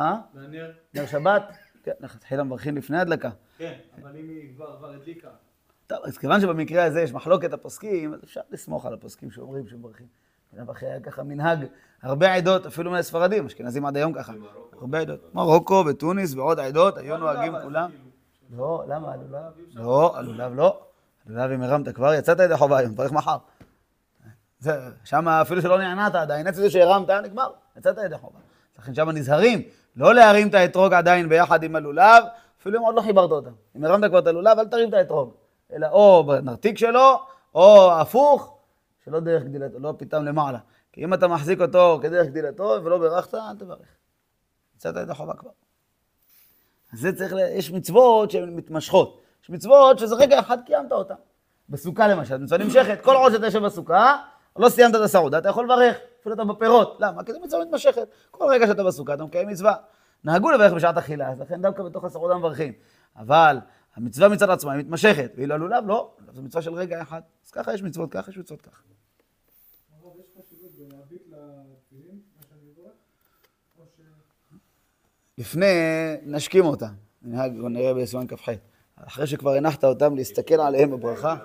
[0.01, 0.17] אה?
[0.35, 0.71] מעניין.
[0.95, 1.43] נר שבת?
[1.83, 3.31] כן, לכתחילה מברכים לפני הדלקה.
[3.59, 5.29] כן, אבל אם היא כבר הדליקה.
[5.87, 10.07] טוב, אז כיוון שבמקרה הזה יש מחלוקת הפוסקים, אז אפשר לסמוך על הפוסקים שאומרים שמברכים.
[10.71, 11.65] אחרי היה ככה מנהג,
[12.03, 14.33] הרבה עדות, אפילו מהספרדים, אשכנזים עד היום ככה.
[14.81, 15.35] הרבה עדות.
[15.35, 17.91] מרוקו ותוניס ועוד עדות, היו נוהגים כולם.
[18.57, 19.13] לא, למה?
[19.13, 19.43] עלולב?
[19.75, 20.79] לא, עלולב לא.
[21.29, 23.37] עלולב אם הרמת כבר, יצאת ידי חובה היום, תברך מחר.
[24.59, 24.73] זה,
[25.05, 28.39] שם אפילו שלא נענעת עדיין, עצם זה שהרמת, נגמר, יצאת ידי חובה.
[28.79, 29.63] לכן שם נזהרים,
[29.97, 32.25] לא להרים את האתרוג עדיין ביחד עם הלולב,
[32.61, 33.51] אפילו אם עוד לא חיברת אותם.
[33.77, 35.35] אם הרמת כבר את הלולב, אל תרים את האתרוג.
[35.73, 37.21] אלא או בנרתיק שלו,
[37.55, 38.56] או הפוך,
[39.07, 40.59] שלא דרך גדילתו, לא פתאום למעלה.
[40.93, 43.89] כי אם אתה מחזיק אותו כדרך גדילתו ולא בירכת, אל תברך.
[44.77, 45.51] יצאת ידי חובה כבר.
[46.93, 47.39] אז זה צריך, ל...
[47.39, 49.21] יש מצוות שהן מתמשכות.
[49.43, 51.15] יש מצוות שזה רגע אחד קיימת אותן.
[51.69, 54.23] בסוכה למשל, מצווה נמשכת, כל עוד שאתה יושב בסוכה,
[54.59, 56.97] לא סיימת את הסעודה, אתה יכול לברך, אפילו אתה בפירות.
[57.01, 57.25] למה?
[57.25, 58.09] כי זו מצווה מתמשכת.
[58.31, 59.75] כל רגע שאתה בסוכה אתה מקיים מצווה.
[60.25, 62.73] נהגו לברך בשעת אכילה, אז לכן דווקא בתוך הסעודה מברכים.
[63.17, 63.59] אבל
[63.97, 67.21] המצווה מצד עצמה היא מתמשכת, ואילו הלולב לא, זו מצווה של רגע אחד.
[67.47, 68.83] אז ככה יש מצוות ככה, יש מצוות ככה.
[75.39, 75.67] לפני,
[76.23, 76.89] נשכים אותה.
[77.23, 78.49] ננהג, נראה בסימן כ"ח.
[78.97, 81.37] אחרי שכבר הנחת אותם להסתכל עליהם בברכה.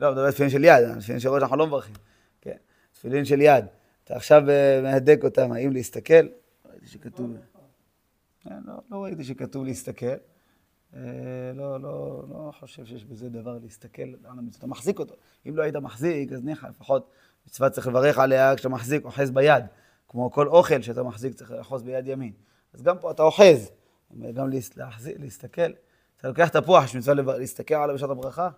[0.00, 1.94] לא, מדבר על תפילין של יד, תפילין של ראש אנחנו לא מברכים.
[2.40, 2.56] כן,
[2.92, 3.64] תפילין של יד.
[4.04, 6.14] אתה עכשיו אה, מהדק אותם, האם להסתכל?
[6.14, 7.36] לא ראיתי שכתוב...
[8.40, 10.14] כן, לא, לא ראיתי שכתוב להסתכל.
[10.96, 11.00] אה,
[11.54, 14.58] לא, לא, לא חושב שיש בזה דבר להסתכל על המצווה.
[14.58, 15.14] אתה מחזיק אותו.
[15.48, 17.10] אם לא היית מחזיק, אז ניחא, לפחות
[17.46, 19.64] מצווה צריך לברך עליה כשאתה מחזיק, אוחז ביד.
[20.08, 22.32] כמו כל אוכל שאתה מחזיק צריך לאחוז ביד ימין.
[22.74, 23.70] אז גם פה אתה אוחז.
[24.34, 25.70] גם להחזיק, להסתכל.
[26.16, 28.48] אתה לוקח תפוח, יש מצווה להסתכל עליו בשעת הברכה.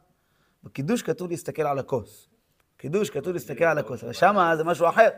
[0.64, 2.28] בקידוש כתוב להסתכל על הכוס.
[2.76, 5.08] בקידוש כתוב להסתכל על הכוס, אבל שמה זה משהו אחר.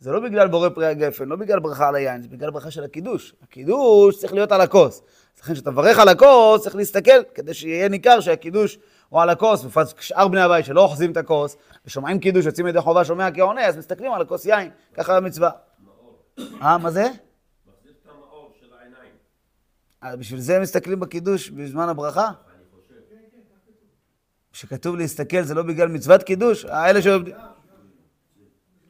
[0.00, 2.84] זה לא בגלל בורא פרי הגפן, לא בגלל ברכה על היין, זה בגלל ברכה של
[2.84, 3.34] הקידוש.
[3.42, 5.02] הקידוש צריך להיות על הכוס.
[5.42, 9.64] לכן כשאתה מברך על הכוס, צריך להסתכל, כדי שיהיה ניכר שהקידוש הוא על הכוס.
[9.64, 13.66] בפרט שאר בני הבית שלא אוחזים את הכוס, ושומעים קידוש, יוצאים ידי חובה, שומע כעונה,
[13.66, 14.70] אז מסתכלים על הכוס יין.
[14.94, 15.50] ככה המצווה.
[16.62, 17.08] אה, מה זה?
[20.18, 22.26] בשביל זה מסתכלים בקידוש בזמן הברכה?
[22.26, 22.34] אני
[22.72, 22.94] חושב.
[24.52, 27.34] שכתוב להסתכל זה לא בגלל מצוות קידוש, האלה שעובדים...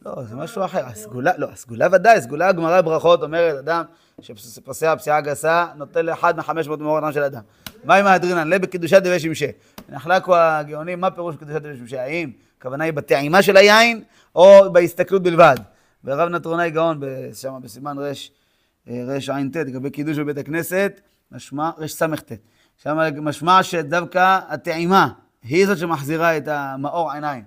[0.06, 0.84] לא, זה משהו אחר.
[0.86, 3.84] הסגולה, לא, הסגולה ודאי, הסגולה הגמרא בברכות אומרת, אדם
[4.20, 7.42] שפוסע פסיעה גסה, נותן לאחד מחמש מאות מאור אדם של אדם.
[7.84, 8.48] מה עם האדרינן?
[8.48, 9.46] לב בקידושת דבי שמשי.
[9.88, 11.98] נחלקו הגאונים, מה פירוש קידושת דבי שמשי?
[11.98, 14.02] האם הכוונה היא בטעימה של היין,
[14.34, 15.56] או בהסתכלות בלבד?
[16.04, 17.00] ורב נטרונאי גאון,
[17.34, 18.32] שם בסימן רש,
[18.88, 21.00] רש ע"ט, לגבי קידוש בבית הכנסת,
[21.32, 22.32] משמע, רש ס"ט.
[22.82, 25.08] שם משמע שדווקא הטעימה
[25.42, 27.44] היא זאת שמחזירה את המאור עיניים.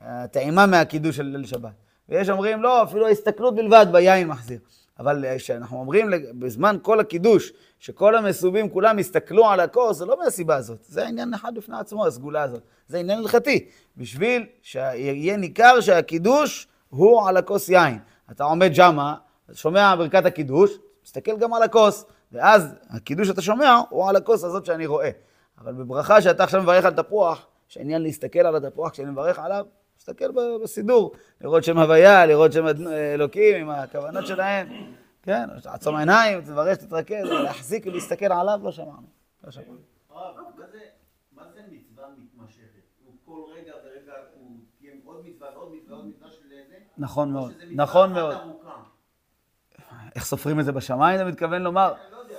[0.00, 1.85] הטעימה מהקידוש של ליל שבת.
[2.08, 4.58] ויש אומרים, לא, אפילו ההסתכלות בלבד ביין מחזיר.
[4.98, 10.56] אבל כשאנחנו אומרים בזמן כל הקידוש, שכל המסובים כולם יסתכלו על הכוס, זה לא מהסיבה
[10.56, 10.84] הזאת.
[10.84, 12.62] זה עניין אחד בפני עצמו, הסגולה הזאת.
[12.88, 13.68] זה עניין הלכתי.
[13.96, 17.98] בשביל שיהיה ניכר שהקידוש הוא על הכוס יין.
[18.30, 19.14] אתה עומד שמה,
[19.52, 20.70] שומע ברכת הקידוש,
[21.04, 22.04] מסתכל גם על הכוס.
[22.32, 25.10] ואז הקידוש שאתה שומע הוא על הכוס הזאת שאני רואה.
[25.58, 29.66] אבל בברכה שאתה עכשיו מברך על תפוח, יש עניין להסתכל על התפוח כשאני מברך עליו,
[29.96, 30.30] להסתכל
[30.62, 32.64] בסידור, לראות שם הוויה, לראות שם
[33.14, 34.68] אלוקים עם הכוונות שלהם,
[35.22, 39.06] כן, לעצום עיניים, תברך, תתרכז, להחזיק ולהסתכל עליו, לא שמענו.
[39.44, 39.78] לא שמענו.
[41.32, 42.66] מה זה- מצווה מתמשכת?
[43.04, 46.76] הוא כל רגע ורגע הוא קיים עוד מצווה ועוד מצווה ועוד מצווה של זה?
[46.98, 48.36] נכון או מאוד, נכון מאוד.
[50.14, 51.92] איך סופרים את זה בשמיים, אתה מתכוון לומר?
[52.12, 52.38] לא יודע.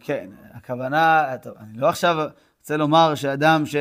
[0.00, 2.28] כן, הכוונה, טוב, אני לא עכשיו
[2.60, 3.76] רוצה לומר שאדם ש...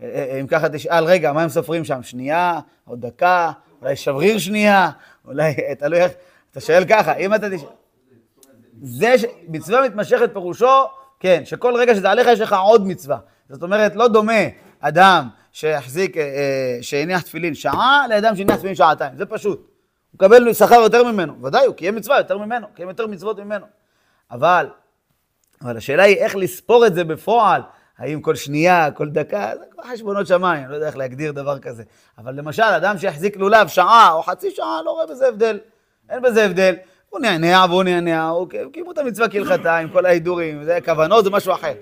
[0.00, 2.02] אם ככה תשאל, רגע, מה הם סופרים שם?
[2.02, 4.90] שנייה, או דקה, אולי שבריר שנייה,
[5.24, 6.12] אולי, תלוי איך,
[6.50, 7.68] אתה שואל ככה, אם אתה תשאל...
[8.82, 9.24] זה ש...
[9.48, 10.84] מצווה מתמשכת פירושו,
[11.20, 13.18] כן, שכל רגע שזה עליך יש לך עוד מצווה.
[13.48, 14.42] זאת אומרת, לא דומה
[14.80, 19.58] אדם שיחזיק, אה, אה, שהניח תפילין שעה, לאדם שהניח תפילין שעתיים, זה פשוט.
[19.58, 19.68] הוא
[20.14, 23.66] מקבל שכר יותר ממנו, ודאי, הוא קיים מצווה יותר ממנו, קיים יותר מצוות ממנו.
[24.30, 24.68] אבל,
[25.62, 27.62] אבל השאלה היא איך לספור את זה בפועל,
[27.98, 31.82] האם כל שנייה, כל דקה, זה כבר חשבונות שמיים, לא יודע איך להגדיר דבר כזה.
[32.18, 35.58] אבל למשל, אדם שיחזיק לולב שעה או חצי שעה, לא רואה בזה הבדל.
[36.10, 36.74] אין בזה הבדל.
[37.10, 41.30] הוא נענע והוא נענע, הוא קיימו את המצווה כהלכתה עם כל ההידורים, זה כוונות, זה
[41.30, 41.72] משהו אחר.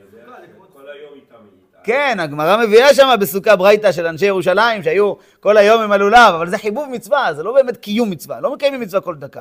[1.85, 6.51] כן, הגמרא מביאה שם בסוכה ברייתא של אנשי ירושלים, שהיו כל היום עם הלולב, אבל
[6.51, 9.41] זה חיבוב מצווה, זה לא באמת קיום מצווה, לא מקיימים מצווה כל דקה.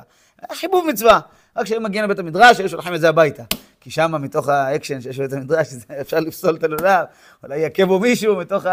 [0.54, 1.20] חיבוב מצווה.
[1.56, 3.44] רק כשהם מגיעים לבית המדרש, היו שולחים את זה הביתה.
[3.82, 5.68] כי שם, מתוך האקשן שיש בבית המדרש,
[6.02, 7.06] אפשר לפסול את הלולב,
[7.44, 8.66] אולי יכה בו מישהו מתוך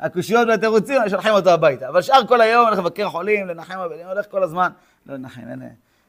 [0.00, 1.88] הקושיות והתירוצים, היו שולחים אותו הביתה.
[1.88, 4.68] אבל שאר כל היום הולך לבקר חולים, לנחם אבלים, הולך כל הזמן,
[5.06, 5.62] לא לנחם, אין,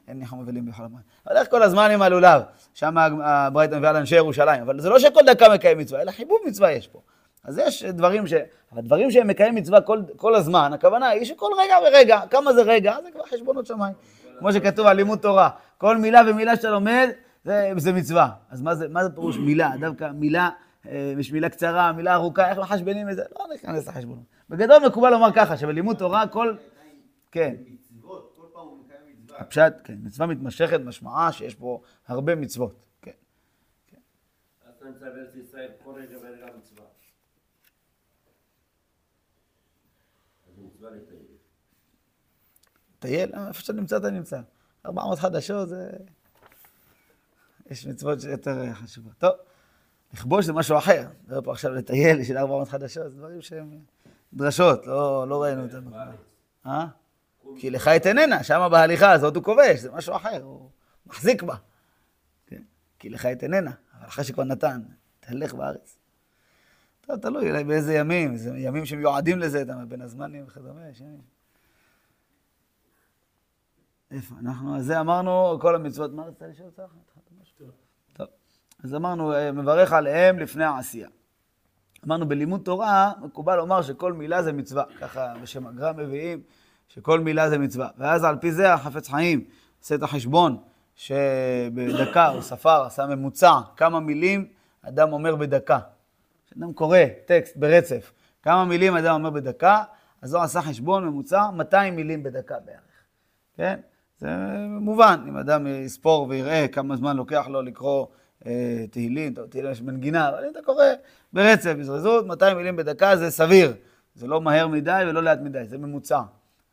[0.08, 1.00] אין ניחום אבלים בכל הזמן.
[1.30, 2.42] הולך כל הזמן עם הלולב.
[2.74, 4.62] שם הברייתא מביאה לאנשי ירושלים.
[4.62, 7.00] אבל זה לא שכל דקה מקיים מצווה, אלא חיבוב מצווה יש פה.
[7.44, 8.34] אז יש דברים ש...
[8.74, 12.62] אבל דברים שהם מקיים מצווה כל, כל הזמן, הכוונה היא שכל רגע ורגע, כמה זה
[12.62, 13.94] רגע, זה כבר חשבונות שמיים.
[14.40, 17.10] כמו שכתוב על לימוד תורה, כל מילה ומילה שאתה לומד,
[17.44, 18.30] זה, זה מצווה.
[18.50, 19.72] אז מה זה, מה זה פירוש מילה?
[19.80, 20.50] דווקא מילה,
[20.88, 23.24] אה, יש מילה קצרה, מילה ארוכה, איך מחשבנים את זה?
[23.40, 24.24] לא ניכנס לחשבונות.
[24.50, 26.56] בגדול מקובל לומר ככה, שבלימוד תורה כל...
[27.32, 27.56] כן.
[29.38, 32.80] הפשט, כן, מצווה מתמשכת משמעה שיש פה הרבה מצוות.
[33.02, 33.12] כן.
[34.66, 36.86] אז אתה נמצא בארץ ישראל כל רגע ורגע מצווה.
[40.48, 41.38] אז מצווה לטייל.
[43.00, 44.42] טייל, אה, איפה שאתה נמצא, אתה נמצא.
[44.86, 45.90] 400 חדשות זה...
[47.70, 49.14] יש מצוות שיותר חשובות.
[49.18, 49.32] טוב,
[50.14, 51.08] לכבוש זה משהו אחר.
[51.24, 53.80] נדבר פה עכשיו לטייל, יש 400 חדשות, זה דברים שהם
[54.34, 55.94] דרשות, לא, לא ראינו אותם.
[56.66, 56.88] אה?
[57.60, 60.70] כי לך את איננה, שם בהליכה הזאת הוא כובש, זה משהו אחר, הוא
[61.06, 61.56] מחזיק בה.
[62.48, 62.62] כן?
[63.00, 64.82] כי לך את איננה, אבל אחרי שכבר נתן,
[65.20, 65.98] תהלך בארץ.
[67.02, 71.37] טוב, תלוי אולי באיזה ימים, זה ימים שמיועדים לזה, אתה בין הזמנים וכדומה, יש ימים.
[74.12, 74.78] איפה אנחנו?
[74.78, 76.94] אז זה אמרנו, כל המצוות, מה רצית לשאול אותך?
[78.14, 78.28] טוב.
[78.84, 81.10] אז אמרנו, אה, מברך עליהם לפני העשייה.
[82.06, 84.84] אמרנו, בלימוד תורה, מקובל לומר שכל מילה זה מצווה.
[85.00, 86.42] ככה בשם הגר"א מביאים,
[86.88, 87.90] שכל מילה זה מצווה.
[87.98, 89.46] ואז על פי זה החפץ חיים
[89.80, 90.58] עושה את החשבון,
[90.96, 94.48] שבדקה הוא ספר, עשה ממוצע, כמה מילים
[94.82, 95.80] אדם אומר בדקה.
[96.46, 98.12] כשאדם קורא טקסט ברצף,
[98.44, 99.84] כמה מילים אדם אומר בדקה,
[100.22, 102.82] אז הוא עשה חשבון ממוצע, 200 מילים בדקה בערך.
[103.54, 103.80] כן?
[104.18, 104.30] זה
[104.68, 108.06] מובן, אם אדם יספור ויראה כמה זמן לוקח לו לקרוא
[108.46, 110.86] אה, תהילים, טוב, תהילים יש מנגינה, אבל אם אתה קורא
[111.34, 113.74] ברצף, בזריזות, 200 מילים בדקה זה סביר.
[114.16, 116.22] זה לא מהר מדי ולא לאט מדי, זה ממוצע.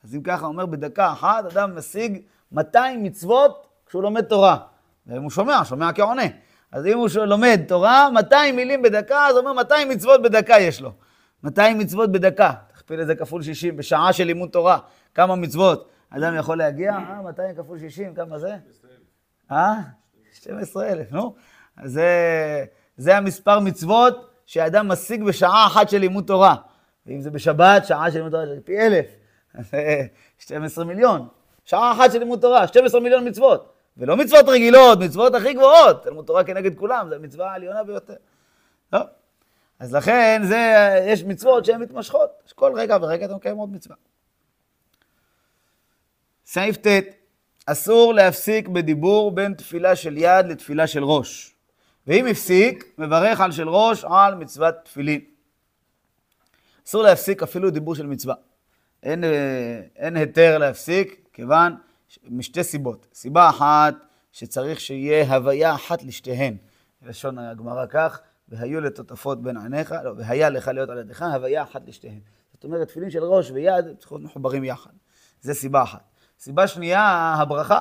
[0.05, 2.19] אז אם ככה אומר בדקה אחת, אדם משיג
[2.53, 4.57] 200 מצוות כשהוא לומד תורה.
[5.07, 6.23] ואם הוא שומע, שומע כעונה.
[6.73, 10.93] אז אם הוא לומד תורה, 200 מילים בדקה, זה אומר 200 מצוות בדקה יש לו.
[11.43, 12.53] 200 מצוות בדקה.
[12.73, 14.79] תכפיל את זה כפול 60, בשעה של לימוד תורה,
[15.15, 16.93] כמה מצוות אדם יכול להגיע?
[16.93, 18.57] אה, 200 כפול 60, כמה זה?
[19.53, 19.75] אה?
[20.33, 21.35] 12,000, נו.
[21.85, 22.09] זה,
[22.97, 26.57] זה המספר מצוות שאדם משיג בשעה אחת של לימוד תורה.
[27.07, 29.07] ואם זה בשבת, שעה של לימוד תורה, זה פי אלף.
[29.55, 30.07] אז זה
[30.39, 31.29] 12 מיליון.
[31.65, 33.73] שעה אחת של לימוד תורה, 12 מיליון מצוות.
[33.97, 36.07] ולא מצוות רגילות, מצוות הכי גבוהות.
[36.07, 38.15] לימוד תורה כנגד כולם, זו המצווה העליונה ביותר.
[38.91, 39.03] טוב.
[39.79, 42.53] אז לכן, זה, יש מצוות שהן מתמשכות.
[42.55, 43.97] כל רגע ורגע אתה מקיים עוד מצווה.
[46.55, 46.87] סעיף ט'
[47.67, 51.57] אסור להפסיק בדיבור בין תפילה של יד לתפילה של ראש.
[52.07, 55.21] ואם הפסיק, מברך על של ראש על מצוות תפילין.
[56.87, 58.35] אסור להפסיק אפילו דיבור של מצווה.
[59.03, 61.77] אין, אה, אין היתר להפסיק, כיוון,
[62.25, 63.07] משתי סיבות.
[63.15, 63.95] סיבה אחת,
[64.33, 66.57] שצריך שיהיה הוויה אחת לשתיהן.
[67.07, 71.83] לשון הגמרא כך, והיו לטוטפות בין עיניך, לא, והיה לך להיות על ידיך, הוויה אחת
[71.87, 72.21] לשתיהן.
[72.53, 74.91] זאת אומרת, תפילין של ראש ויד צריכות מחוברים יחד.
[75.41, 76.14] זה סיבה אחת.
[76.39, 77.81] סיבה שנייה, הברכה.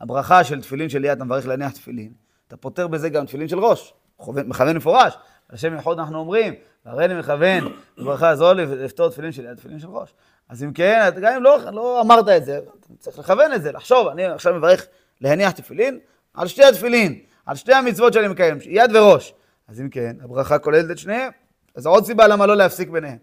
[0.00, 2.12] הברכה של תפילין של אתה מברך להניח תפילין.
[2.48, 3.94] אתה פותר בזה גם תפילין של ראש.
[4.28, 5.16] מכוון מפורש.
[5.50, 6.54] השם יחוד אנחנו אומרים,
[6.86, 10.14] והרי אני מכוון בברכה הזו לפתור תפילין של יד, תפילין של ראש.
[10.48, 12.58] אז אם כן, גם אם לא, לא אמרת את זה,
[12.98, 14.86] צריך לכוון את זה, לחשוב, אני עכשיו מברך
[15.20, 15.98] להניח תפילין
[16.34, 19.34] על שתי התפילין, על שתי המצוות שאני מקיים, יד וראש.
[19.68, 21.30] אז אם כן, הברכה כוללת את שניהם,
[21.74, 23.18] אז עוד סיבה למה לא להפסיק ביניהם.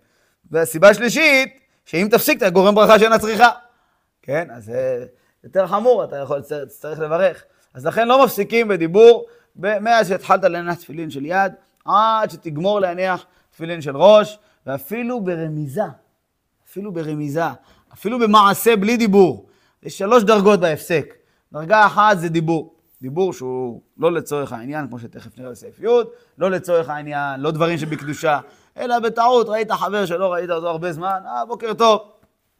[0.52, 3.50] והסיבה שלישית, שאם תפסיק, אתה גורם ברכה שאינה צריכה.
[4.24, 4.48] כן?
[4.52, 5.06] אז זה
[5.44, 7.44] יותר חמור, אתה יכול, תצטרך לברך.
[7.74, 11.54] אז לכן לא מפסיקים בדיבור מאז שהתחלת להניח תפילין של יד,
[11.86, 15.84] עד שתגמור להניח תפילין של ראש, ואפילו ברמיזה,
[16.68, 17.44] אפילו ברמיזה,
[17.94, 19.50] אפילו במעשה בלי דיבור.
[19.84, 21.14] יש שלוש דרגות בהפסק.
[21.54, 22.76] דרגה אחת זה דיבור.
[23.02, 25.88] דיבור שהוא לא לצורך העניין, כמו שתכף נראה בסעיף י',
[26.38, 28.40] לא לצורך העניין, לא דברים שבקדושה,
[28.78, 32.02] אלא בטעות, ראית חבר שלא ראית אותו הרבה זמן, אה, בוקר טוב.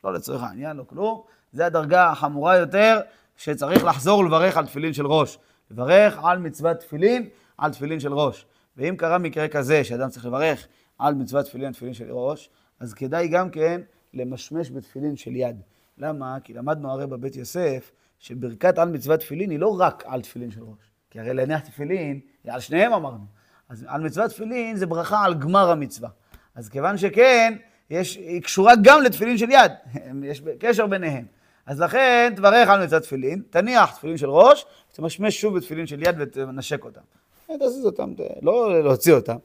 [0.04, 1.22] לא לצורך העניין, לא כלום.
[1.54, 3.00] זה הדרגה החמורה יותר,
[3.38, 5.38] שצריך לחזור ולברך על תפילין של ראש.
[5.72, 8.46] לברך על מצוות תפילין, על תפילין של ראש.
[8.78, 10.68] ואם קרה מקרה כזה, שאדם צריך לברך
[11.00, 13.82] על מצוות תפילין, תפילין של ראש, אז כדאי גם כן
[14.14, 15.62] למשמש בתפילין של יד.
[15.98, 16.38] למה?
[16.44, 20.62] כי למדנו הרי בבית יוסף, שברכת על מצוות תפילין היא לא רק על תפילין של
[20.64, 20.92] ראש.
[21.10, 23.26] כי הרי להניח תפילין, על שניהם אמרנו.
[23.70, 26.10] אז על מצוות תפילין זה ברכה על גמר המצווה.
[26.56, 27.54] אז כיוון שכן,
[27.90, 29.72] יש, היא קשורה גם לתפילין של יד,
[30.24, 31.26] יש קשר ביניהם.
[31.66, 36.16] אז לכן תברך על מצוות תפילין, תניח תפילין של ראש, תמשמש שוב בתפילין של יד
[36.20, 37.02] ותנשק אותם.
[37.48, 39.36] תזיז אותם, לא להוציא אותם,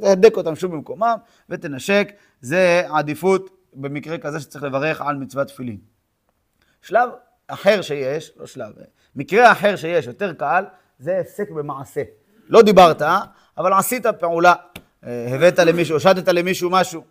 [0.00, 1.16] תהדק אותם שוב במקומם
[1.48, 5.78] ותנשק, זה עדיפות במקרה כזה שצריך לברך על מצוות תפילין.
[6.82, 7.10] שלב
[7.46, 8.72] אחר שיש, לא שלב,
[9.16, 10.64] מקרה אחר שיש, יותר קל,
[10.98, 12.02] זה הפסק במעשה.
[12.48, 13.02] לא דיברת,
[13.58, 14.54] אבל עשית פעולה,
[15.02, 17.04] הבאת למישהו, הושטת למישהו משהו,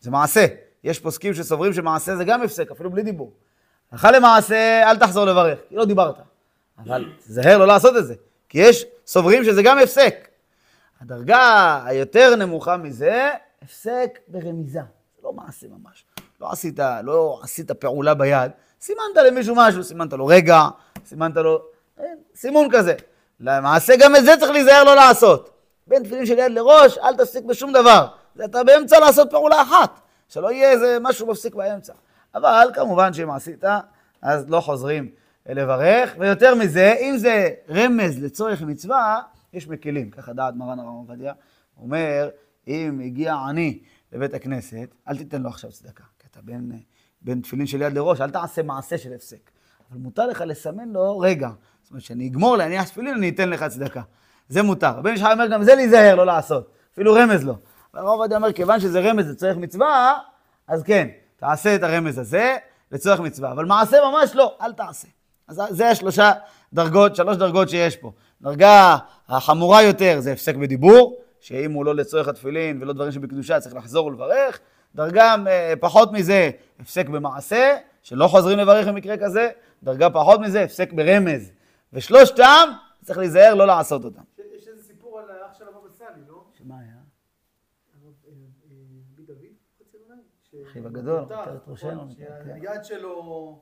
[0.00, 0.46] זה מעשה.
[0.84, 3.32] יש פוסקים שסוברים שמעשה זה גם הפסק, אפילו בלי דיבור.
[3.92, 6.14] הלכה למעשה, אל תחזור לברך, כי לא דיברת.
[6.78, 8.14] אבל תזהר לא לעשות את זה,
[8.48, 10.28] כי יש סוברים שזה גם הפסק.
[11.00, 13.30] הדרגה היותר נמוכה מזה,
[13.62, 14.80] הפסק ברמיזה.
[15.16, 16.04] זה לא מעשה ממש.
[16.40, 20.68] לא עשית, לא עשית פעולה ביד, סימנת למישהו משהו, סימנת לו רגע,
[21.06, 21.62] סימנת לו,
[22.34, 22.94] סימון כזה.
[23.40, 25.50] למעשה גם את זה צריך להיזהר לא לעשות.
[25.86, 28.06] בין תפילין של יד לראש, אל תפסיק בשום דבר.
[28.44, 30.00] אתה באמצע לעשות פעולה אחת,
[30.32, 31.92] שלא יהיה איזה משהו מפסיק באמצע.
[32.34, 33.64] אבל כמובן שאם עשית,
[34.22, 35.10] אז לא חוזרים
[35.46, 39.20] לברך, ויותר מזה, אם זה רמז לצורך מצווה,
[39.52, 41.32] יש מקלים, ככה דעת מרן הרב עובדיה,
[41.76, 42.28] אומר,
[42.68, 43.78] אם הגיע עני
[44.12, 46.72] לבית הכנסת, אל תיתן לו עכשיו צדקה, כי אתה בין,
[47.22, 49.50] בין תפילין של יד לראש, אל תעשה מעשה של הפסק.
[49.90, 51.50] אבל מותר לך לסמן לו רגע.
[51.82, 54.02] זאת אומרת, שאני אגמור להניח תפילין, אני אתן לך צדקה.
[54.48, 55.00] זה מותר.
[55.02, 56.70] בן ישחי אומר, גם זה להיזהר, לא לעשות.
[56.92, 57.54] אפילו רמז לא.
[57.94, 60.18] והרב עובדיה אומר, כיוון שזה רמז לצורך מצווה,
[60.68, 62.56] אז כן, תעשה את הרמז הזה
[62.92, 63.52] לצורך מצווה.
[63.52, 65.08] אבל מעשה ממש לא, אל תעשה.
[65.48, 66.32] אז זה השלושה
[66.72, 68.12] דרגות, שלוש דרגות שיש פה.
[68.42, 68.96] דרגה
[69.28, 74.06] החמורה יותר זה הפסק בדיבור, שאם הוא לא לצורך התפילין ולא דברים שבקדושה צריך לחזור
[74.06, 74.60] ולברך.
[74.94, 76.50] דרגה אה, פחות מזה,
[76.80, 79.50] הפסק במעשה, שלא חוזרים לברך במקרה כזה.
[79.82, 81.50] דרגה פחות מזה, הפסק ברמז.
[81.92, 82.68] ושלושתם,
[83.04, 84.22] צריך להיזהר לא לעשות אותם.
[84.56, 86.44] יש איזה סיפור על האח של הבבא סאלי, לא?
[86.58, 86.86] שמה היה?
[88.04, 88.30] הרב, אה,
[88.70, 88.76] אה,
[89.14, 89.36] רבי דוד,
[89.80, 90.20] חצי אולי?
[90.50, 92.08] ש- אחיו הגדול, נפטר, עטרת ראשנו.
[92.44, 93.60] שהיד שלו,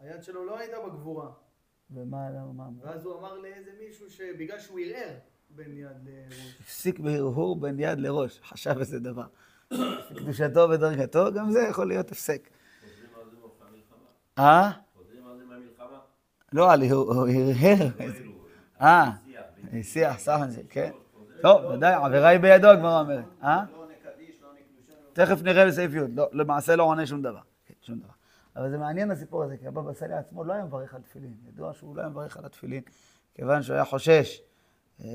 [0.00, 1.30] היד שלו לא הייתה בגבורה.
[1.90, 2.68] ומה, למה, מה?
[2.82, 5.14] ואז הוא אמר לאיזה מישהו שבגלל שהוא ערער
[5.50, 6.56] בין יד לראש.
[6.60, 9.26] הפסיק בהרהור בין יד לראש, חשב איזה דבר.
[10.18, 12.48] קדושתו ודרגתו, גם זה יכול להיות הפסק.
[12.80, 13.98] חוזרים על זה במלחמה.
[14.38, 14.70] אה?
[14.96, 15.98] חוזרים על זה מהמלחמה.
[16.52, 17.88] לא, על הרהר.
[18.80, 19.10] אה,
[19.82, 20.90] שיח, סך זה, כן.
[21.42, 23.24] טוב, ודאי, העבירה היא בידו, הגמרא אומרת.
[23.42, 23.64] אה?
[23.72, 24.92] לא עונה קדיש, לא עונה קדושה.
[24.92, 27.40] לא- תכף נראה בסעיף י', לא, למעשה לא עונה שום דבר.
[27.66, 28.12] כן, שום דבר.
[28.56, 31.34] אבל זה מעניין הסיפור הזה, כי הבבא סאלי עצמו לא היה מברך על תפילין.
[31.48, 32.82] ידוע שהוא לא היה מברך על התפילין,
[33.34, 34.40] כיוון שהוא היה חושש
[35.00, 35.06] אה,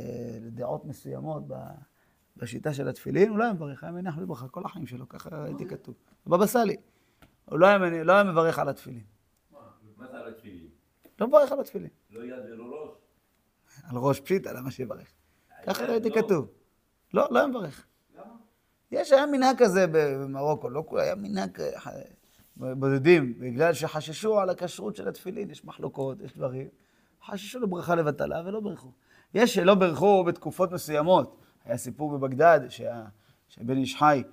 [0.41, 1.53] לדעות מסוימות ב,
[2.37, 5.65] בשיטה של התפילין, הוא לא היה מברך, היה מניח בברכה כל החיים שלו, ככה ראיתי
[5.67, 5.95] כתוב.
[6.25, 6.75] הבבא סאלי.
[7.45, 9.03] הוא לא היה, מניח- לא היה מברך על התפילין.
[9.97, 10.67] מה זה על התפילין?
[11.19, 11.89] לא מברך על התפילין.
[12.09, 12.91] לא יד ולא ראש?
[13.83, 15.07] על ראש פשיטא, למה שיברך?
[15.67, 16.47] ככה ראיתי כתוב.
[17.13, 17.85] לא, לא היה מברך.
[18.91, 21.59] יש, היה מנהג כזה במרוקו, לא כולם, היה מנהג
[22.57, 26.67] בודדים, בגלל שחששו על הכשרות של התפילין, יש מחלוקות, יש דברים,
[27.25, 28.91] חששו לברכה לבטלה ולא ברכו.
[29.33, 31.37] יש שלא ברכו בתקופות מסוימות.
[31.65, 33.03] היה סיפור בבגדד, שה,
[33.47, 34.23] שבן איש חי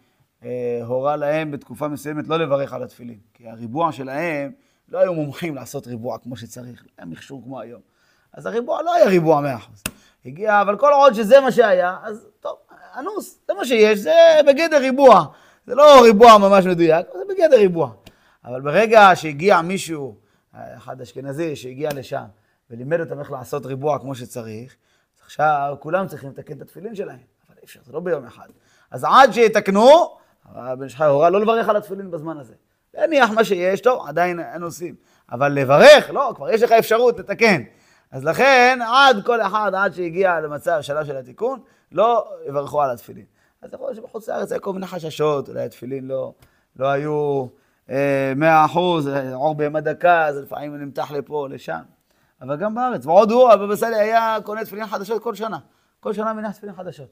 [0.44, 4.52] אה, הורה להם בתקופה מסוימת לא לברך על התפילין, כי הריבוע שלהם
[4.88, 7.80] לא היו מומחים לעשות ריבוע כמו שצריך, לא היה מכשור כמו היום.
[8.32, 9.82] אז הריבוע לא היה ריבוע מאה אחוז.
[10.24, 12.56] הגיע, אבל כל עוד שזה מה שהיה, אז טוב,
[12.98, 15.24] אנוס, זה מה שיש, זה בגדר ריבוע.
[15.66, 17.90] זה לא ריבוע ממש מדויק, זה בגדר ריבוע.
[18.44, 20.16] אבל ברגע שהגיע מישהו,
[20.76, 22.24] אחד אשכנזי, שהגיע לשם,
[22.70, 24.76] ולימד אותם איך לעשות ריבוע כמו שצריך,
[25.16, 27.18] אז עכשיו כולם צריכים לתקן את התפילין שלהם.
[27.48, 28.48] אבל אי אפשר, זה לא ביום אחד.
[28.90, 30.16] אז עד שיתקנו,
[30.54, 32.54] הבן שלך הורה לא לברך על התפילין בזמן הזה.
[32.94, 34.94] להניח מה שיש, טוב, עדיין אין עושים.
[35.32, 37.62] אבל לברך, לא, כבר יש לך אפשרות לתקן.
[38.10, 41.60] אז לכן, עד כל אחד, עד שהגיע למצב, שלב של התיקון,
[41.92, 43.24] לא יברכו על התפילין.
[43.62, 46.34] אז יכול להיות שבחוץ לארץ היו כל מיני חששות, אולי התפילין לא,
[46.76, 47.46] לא היו
[47.90, 51.80] אה, מאה אחוז, אה, אור בהמה דקה, אז לפעמים נמתח לפה לשם.
[52.40, 55.58] אבל גם בארץ, ועוד הוא, הבבא סאלי היה קונה תפילין חדשות כל שנה.
[56.00, 57.08] כל שנה מניח תפילין חדשות.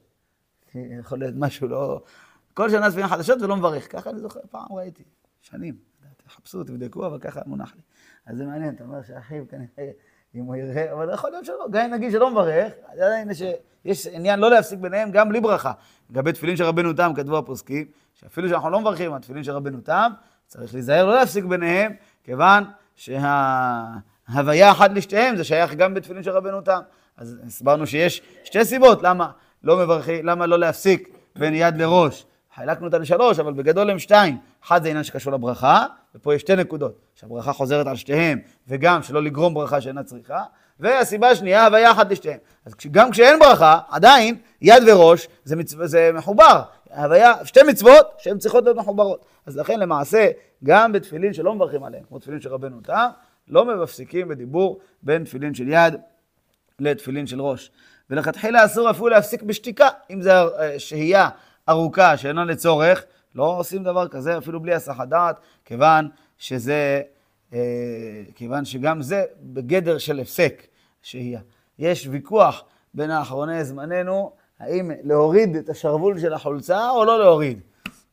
[0.75, 2.01] יכול להיות משהו לא...
[2.53, 3.91] כל שנה תפילין חדשות ולא מברך.
[3.91, 5.03] ככה אני זוכר, פעם ראיתי,
[5.41, 5.75] שנים.
[6.25, 7.81] תחפשו, תבדקו, אבל ככה מונח לי.
[8.25, 9.91] אז זה מעניין, אתה אומר שאחיו כנראה,
[10.35, 13.29] אם הוא יראה, אבל יכול להיות שלא, גם אם נגיד שלא מברך, עדיין
[13.85, 15.71] יש, עניין לא להפסיק ביניהם גם בלי ברכה.
[16.09, 19.81] לגבי תפילין של רבנו תם, כתבו הפוסקים, שאפילו שאנחנו לא מברכים על תפילין של רבנו
[19.81, 20.11] תם,
[20.47, 22.63] צריך להיזהר לא להפסיק ביניהם, כיוון
[22.95, 26.79] שההוויה אחת לשתיהם זה שייך גם בתפילין של רבנו תם.
[27.17, 29.31] אז הסברנו שיש שתי סיבות למה
[29.63, 32.25] לא מברכים, למה לא להפסיק בין יד לראש.
[32.55, 34.37] חילקנו אותה לשלוש, אבל בגדול הם שתיים.
[34.63, 35.85] אחד זה עניין שקשור לברכה,
[36.15, 40.43] ופה יש שתי נקודות, שהברכה חוזרת על שתיהם, וגם שלא לגרום ברכה שאינה צריכה,
[40.79, 42.37] והסיבה השנייה, הוויה לשתיהם.
[42.65, 45.87] אז גם כשאין ברכה, עדיין יד וראש זה, מצו...
[45.87, 46.61] זה מחובר.
[46.95, 49.25] הוויה, שתי מצוות שהן צריכות להיות מחוברות.
[49.45, 50.29] אז לכן למעשה,
[50.63, 53.07] גם בתפילין שלא מברכים עליהם, כמו תפילין של רבנו תם,
[53.47, 55.95] לא מפסיקים בדיבור בין תפילין של יד
[56.79, 57.71] לתפילין של ראש.
[58.09, 61.29] ולכתחילה אסור אפילו להפסיק בשתיקה, אם זה אה, שהייה
[61.69, 63.03] ארוכה שאינה לצורך,
[63.35, 67.01] לא עושים דבר כזה אפילו בלי הסחת דעת, כיוון שזה,
[67.53, 67.59] אה,
[68.35, 70.67] כיוון שגם זה בגדר של הפסק
[71.01, 71.39] שהייה.
[71.79, 77.59] יש ויכוח בין האחרוני זמננו, האם להוריד את השרוול של החולצה או לא להוריד.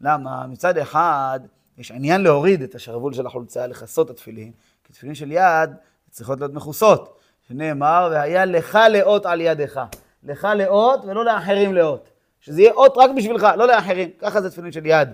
[0.01, 0.47] למה?
[0.47, 1.41] מצד אחד,
[1.79, 4.53] יש עניין להוריד את השרוול של החולצה, לכסות התפילין,
[4.85, 5.71] כי תפילין של יד
[6.11, 7.19] צריכות להיות מכוסות.
[7.49, 9.81] שנאמר, והיה לך לאות על ידך.
[10.23, 12.08] לך לאות ולא לאחרים לאות.
[12.41, 14.11] שזה יהיה אות רק בשבילך, לא לאחרים.
[14.19, 15.09] ככה זה תפילין של יד.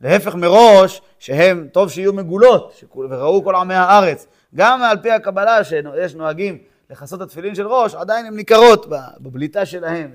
[0.00, 4.26] להפך מראש, שהם, טוב שיהיו מגולות, שכול- וראו כל עמי הארץ.
[4.54, 6.58] גם על פי הקבלה שיש נוהגים
[6.90, 8.86] לכסות התפילין של ראש, עדיין הן ניכרות
[9.20, 10.10] בבליטה שלהם,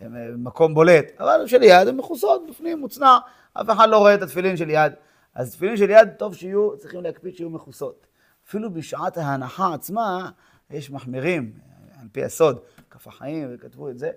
[0.00, 1.04] הן אה, במקום בולט.
[1.20, 3.18] אבל של יד הן מכוסות בפנים, מוצנע,
[3.52, 4.92] אף אחד לא רואה את התפילין של יד.
[5.34, 8.06] אז תפילין של יד, טוב שיהיו, צריכים להקפיד שיהיו מכוסות.
[8.48, 10.30] אפילו בשעת ההנחה עצמה,
[10.70, 11.52] יש מחמירים,
[12.02, 12.58] על פי הסוד,
[12.90, 14.10] כף החיים, וכתבו את זה,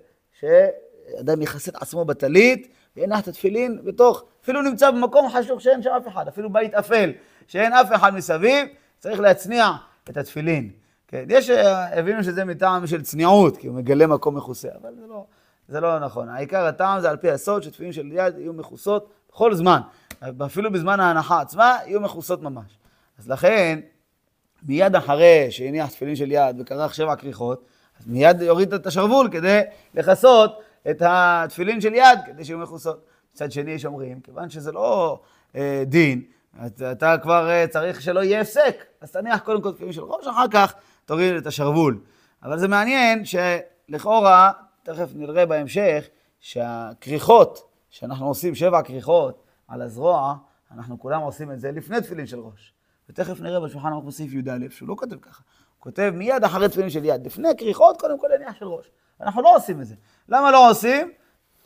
[1.10, 5.90] שאדם יכסה את עצמו בטלית, ויניח את התפילין בתוך, אפילו נמצא במקום חשוך שאין שם
[5.90, 7.12] אף אחד, אפילו בית אפל,
[7.46, 8.66] שאין אף אחד מסביב,
[8.98, 9.70] צריך להצניע
[10.10, 10.70] את התפילין.
[11.08, 15.24] כן, יש שהבינו שזה מטעם של צניעות, כי הוא מגלה מקום מכוסה, אבל זה לא,
[15.68, 16.28] זה לא נכון.
[16.28, 19.80] העיקר הטעם זה על פי הסוד, שתפילין של יד יהיו מכוסות בכל זמן,
[20.46, 22.78] אפילו בזמן ההנחה עצמה, יהיו מכוסות ממש.
[23.18, 23.80] אז לכן,
[24.62, 27.64] מיד אחרי שהניח תפילין של יד וכרך שבע כריכות,
[28.00, 29.60] אז מיד יוריד את השרוול כדי
[29.94, 30.60] לכסות
[30.90, 33.04] את התפילין של יד, כדי שיהיו מכוסות.
[33.32, 35.20] מצד שני יש אומרים, כיוון שזה לא
[35.56, 36.22] אה, דין,
[36.66, 40.26] אתה, אתה כבר אה, צריך שלא יהיה הפסק, אז תניח קודם כל תפילין של ראש,
[40.26, 40.74] אחר כך
[41.04, 42.00] תוריד את השרוול.
[42.42, 46.04] אבל זה מעניין שלכאורה, תכף נראה בהמשך,
[46.40, 50.34] שהכריכות שאנחנו עושים, שבע כריכות על הזרוע,
[50.70, 52.74] אנחנו כולם עושים את זה לפני תפילין של ראש.
[53.08, 55.42] ותכף נראה בשולחן ערוך בסעיף י"א, שהוא לא כותב ככה.
[55.74, 57.26] הוא כותב מיד אחרי תפילין של יד.
[57.26, 58.90] לפני כריכות, קודם כל הניח של ראש.
[59.20, 59.94] אנחנו לא עושים את זה.
[60.28, 61.10] למה לא עושים?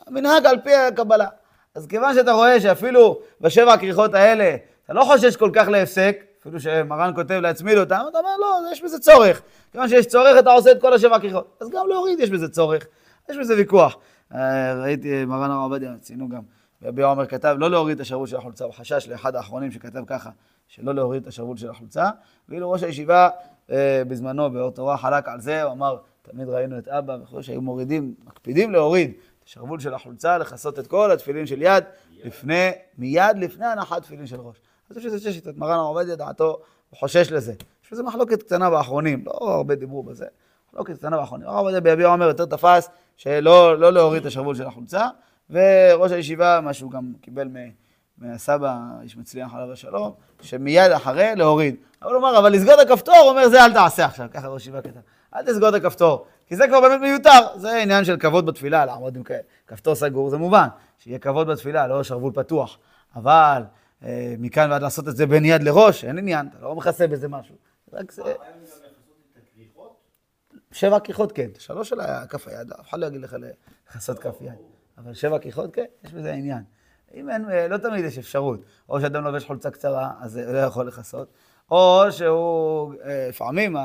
[0.06, 1.28] המנהג על פי הקבלה.
[1.74, 6.60] אז כיוון שאתה רואה שאפילו בשבע הכריכות האלה, אתה לא חושש כל כך להפסק, אפילו
[6.60, 9.42] שמרן כותב להצמיד אותם, אתה אומר, לא, יש בזה צורך.
[9.72, 11.56] כיוון שיש צורך, אתה עושה את כל השבע הכריכות.
[11.60, 12.86] אז גם להוריד יש בזה צורך.
[13.30, 13.96] יש בזה ויכוח.
[14.34, 16.40] אה, ראיתי מרן הרב עובדיה, ציינו גם,
[16.82, 20.30] רבי עומר כתב לא להוריד את השרוול של החולצה, הוא חשש לאחד האחרונים שכתב ככה,
[20.68, 22.10] שלא להוריד את השרוול של החולצה,
[22.48, 23.28] ואילו ראש הישיבה
[23.70, 25.96] אה, בזמנו באור תורה חלק על זה, הוא אמר,
[26.30, 30.86] תמיד ראינו את אבא וכו' שהיו מורידים, מקפידים להוריד את השרוול של החולצה, לכסות את
[30.86, 31.84] כל התפילין של יד,
[32.24, 34.56] לפני, מיד לפני הנחת תפילין של ראש.
[34.90, 36.58] אז יש לזה שיטת מרן עובדיה, דעתו,
[36.90, 37.52] הוא חושש לזה.
[37.84, 40.26] יש בזה מחלוקת קטנה באחרונים, לא הרבה דיברו בזה,
[40.72, 41.48] מחלוקת קטנה באחרונים.
[41.48, 45.08] הרב עובדיה ביביע אומר יותר תפס שלא לא להוריד את השרוול של החולצה,
[45.50, 47.48] וראש הישיבה, מה שהוא גם קיבל
[48.18, 51.76] מהסבא, איש מצליח עליו השלום, שמיד אחרי להוריד.
[52.02, 54.62] אבל הוא אמר, אבל לסגור את הכפתור, הוא אומר, זה אל תעשה עכשיו, ככה ראש
[54.62, 55.00] הישיבה כתב.
[55.34, 57.58] אל תסגור את הכפתור, כי זה כבר באמת מיותר.
[57.58, 59.22] זה עניין של כבוד בתפילה, לעמוד עם
[59.66, 60.68] כפתור סגור, זה מובן,
[60.98, 62.78] שיהיה כבוד בתפילה, לא שרוול פתוח.
[63.16, 63.62] אבל
[64.04, 67.28] אה, מכאן ועד לעשות את זה בין יד לראש, אין עניין, אתה לא מכסה בזה
[67.28, 67.54] משהו.
[67.92, 68.22] רק זה...
[70.72, 71.96] שבע כיכות כן, שלוש של
[72.28, 73.36] כף היד, אף אחד לא יגיד לך
[73.86, 74.52] לכסות כף יד.
[74.98, 76.62] אבל שבע כיכות כן, יש בזה עניין.
[77.14, 78.60] אם אין, לא תמיד יש אפשרות.
[78.88, 81.28] או שאדם לובש חולצה קצרה, אז הוא לא יכול לכסות,
[81.70, 83.76] או שהוא, אה, לפעמים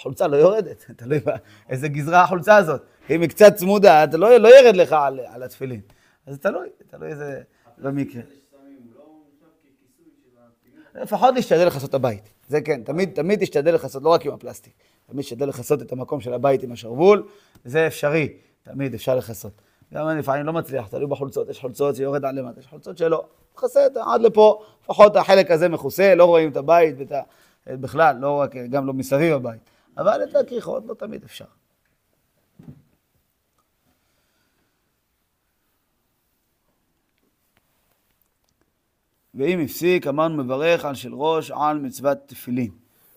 [0.00, 1.18] החולצה לא יורדת, תלוי
[1.68, 2.82] באיזה גזרה החולצה הזאת.
[3.10, 5.80] אם היא קצת צמודה, אתה לא, לא ירד לך על, על התפילין.
[6.26, 7.42] אז תלוי, תלוי איזה,
[7.78, 8.22] במקרה.
[10.94, 12.30] לפחות להשתדל לכסות את הבית.
[12.48, 14.72] זה כן, תמיד, תמיד תשתדל לכסות, לא רק עם הפלסטיק.
[15.06, 17.22] תמיד תשתדל לכסות את המקום של הבית עם השרוול,
[17.64, 18.28] זה אפשרי,
[18.62, 19.52] תמיד אפשר לכסות.
[19.94, 23.24] גם אני לפעמים לא מצליח, תלוי בחולצות, יש חולצות שיורד עד למטה, יש חולצות שלא.
[23.54, 27.20] מכסה עד לפה, לפחות החלק הזה מכוסה, לא רואים את הבית ואת ה...
[27.66, 29.69] בכלל, לא רק, גם לא מסביב הבית.
[29.96, 31.44] אבל את הכריכות לא תמיד אפשר.
[39.34, 42.70] ואם הפסיק, אמרנו מברך על של ראש על מצוות תפילין.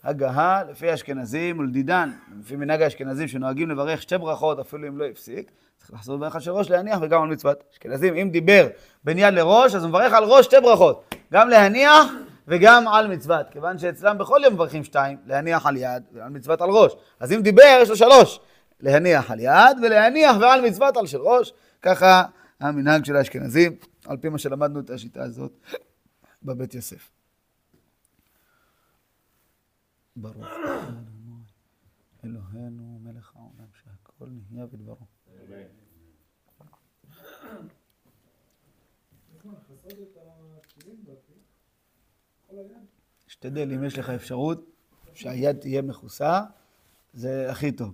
[0.03, 5.51] הגהה, לפי אשכנזים ולדידן, לפי מנהג האשכנזים שנוהגים לברך שתי ברכות אפילו אם לא הפסיק,
[5.78, 8.15] צריך לחזור לברך על של ראש להניח וגם על מצוות אשכנזים.
[8.15, 8.67] אם דיבר
[9.03, 12.05] בין יד לראש, אז הוא מברך על ראש שתי ברכות, גם להניח
[12.47, 16.69] וגם על מצוות, כיוון שאצלם בכל יום מברכים שתיים, להניח על יד ועל מצוות על
[16.69, 16.93] ראש.
[17.19, 18.39] אז אם דיבר, יש לו שלוש,
[18.79, 22.23] להניח על יד ולהניח ועל מצוות על של ראש, ככה
[22.59, 25.51] המנהג של האשכנזים, על פי מה שלמדנו את השיטה הזאת
[26.43, 27.09] בבית יוסף.
[30.15, 30.47] ברוך
[32.25, 35.05] אלוהינו מלך העולם שהכל נהיה בדברו.
[39.35, 40.17] נחמן, חסות את
[40.57, 41.39] התפילין בתפילה?
[42.47, 42.85] כל היד?
[43.43, 44.65] תשתדל, אם יש לך אפשרות,
[45.13, 46.41] שהיד תהיה מכוסה,
[47.13, 47.93] זה הכי טוב.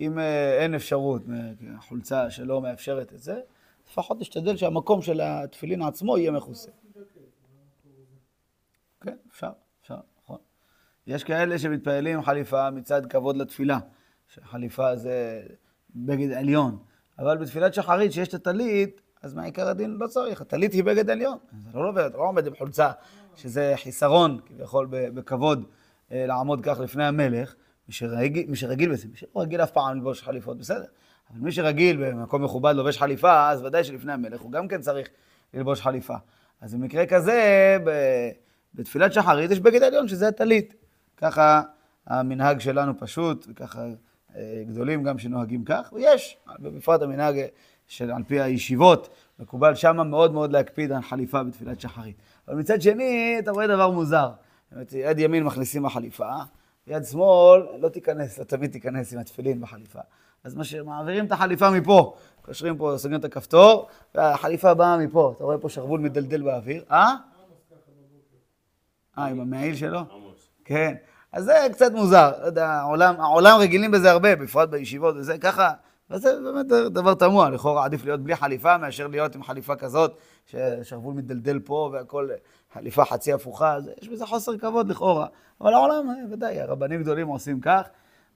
[0.00, 3.40] אם אה, אין אפשרות, אה, החולצה שלא מאפשרת את זה,
[3.90, 6.70] לפחות תשתדל שהמקום של התפילין עצמו יהיה מכוסה.
[9.00, 9.50] כן, אפשר,
[9.82, 10.38] אפשר, נכון.
[11.06, 13.78] יש כאלה שמתפללים עם חליפה מצד כבוד לתפילה,
[14.28, 15.42] שחליפה זה
[15.94, 16.78] בגד עליון,
[17.18, 21.38] אבל בתפילת שחרית שיש את הטלית, אז מעיקר הדין לא צריך, הטלית היא בגד עליון,
[21.72, 22.90] זה לא עובד, לא עומד עם חולצה,
[23.36, 25.64] שזה חיסרון כביכול בכבוד
[26.12, 27.54] אה, לעמוד כך לפני המלך,
[27.88, 30.84] מי שרגיל, מי שרגיל בזה, מי שלא רגיל אף פעם ללבוש חליפות, בסדר,
[31.30, 35.08] אבל מי שרגיל במקום מכובד לובש חליפה, אז ודאי שלפני המלך הוא גם כן צריך
[35.54, 36.14] ללבוש חליפה.
[36.60, 37.76] אז במקרה כזה,
[38.74, 40.74] בתפילת שחרית יש בגד עליון שזה הטלית.
[41.16, 41.62] ככה
[42.06, 43.86] המנהג שלנו פשוט, וככה
[44.36, 47.36] אה, גדולים גם שנוהגים כך, ויש, בפרט המנהג
[47.88, 49.08] של על פי הישיבות,
[49.38, 52.16] מקובל שמה מאוד מאוד להקפיד על חליפה בתפילת שחרית.
[52.48, 54.30] אבל מצד שני, אתה רואה דבר מוזר.
[54.64, 56.30] זאת אומרת, יד ימין מכניסים בחליפה,
[56.86, 60.00] יד שמאל לא תיכנס, לא תמיד תיכנס עם התפילין בחליפה.
[60.44, 65.32] אז מה שמעבירים את החליפה מפה, קושרים פה, סוגרים את הכפתור, והחליפה באה מפה.
[65.36, 66.84] אתה רואה פה שרוול מדלדל באוויר.
[66.90, 67.14] אה?
[69.18, 70.00] אה, עם המעיל שלו?
[70.64, 70.94] כן.
[71.32, 72.32] אז זה קצת מוזר.
[72.40, 75.72] לא יודע, העולם, העולם רגילים בזה הרבה, בפרט בישיבות וזה, ככה.
[76.10, 81.14] וזה באמת דבר תמוה, לכאורה עדיף להיות בלי חליפה מאשר להיות עם חליפה כזאת, ששרוול
[81.14, 82.28] מדלדל פה והכל
[82.72, 85.26] חליפה חצי הפוכה, אז יש בזה חוסר כבוד לכאורה.
[85.60, 87.88] אבל העולם, אה, ודאי, הרבנים גדולים עושים כך,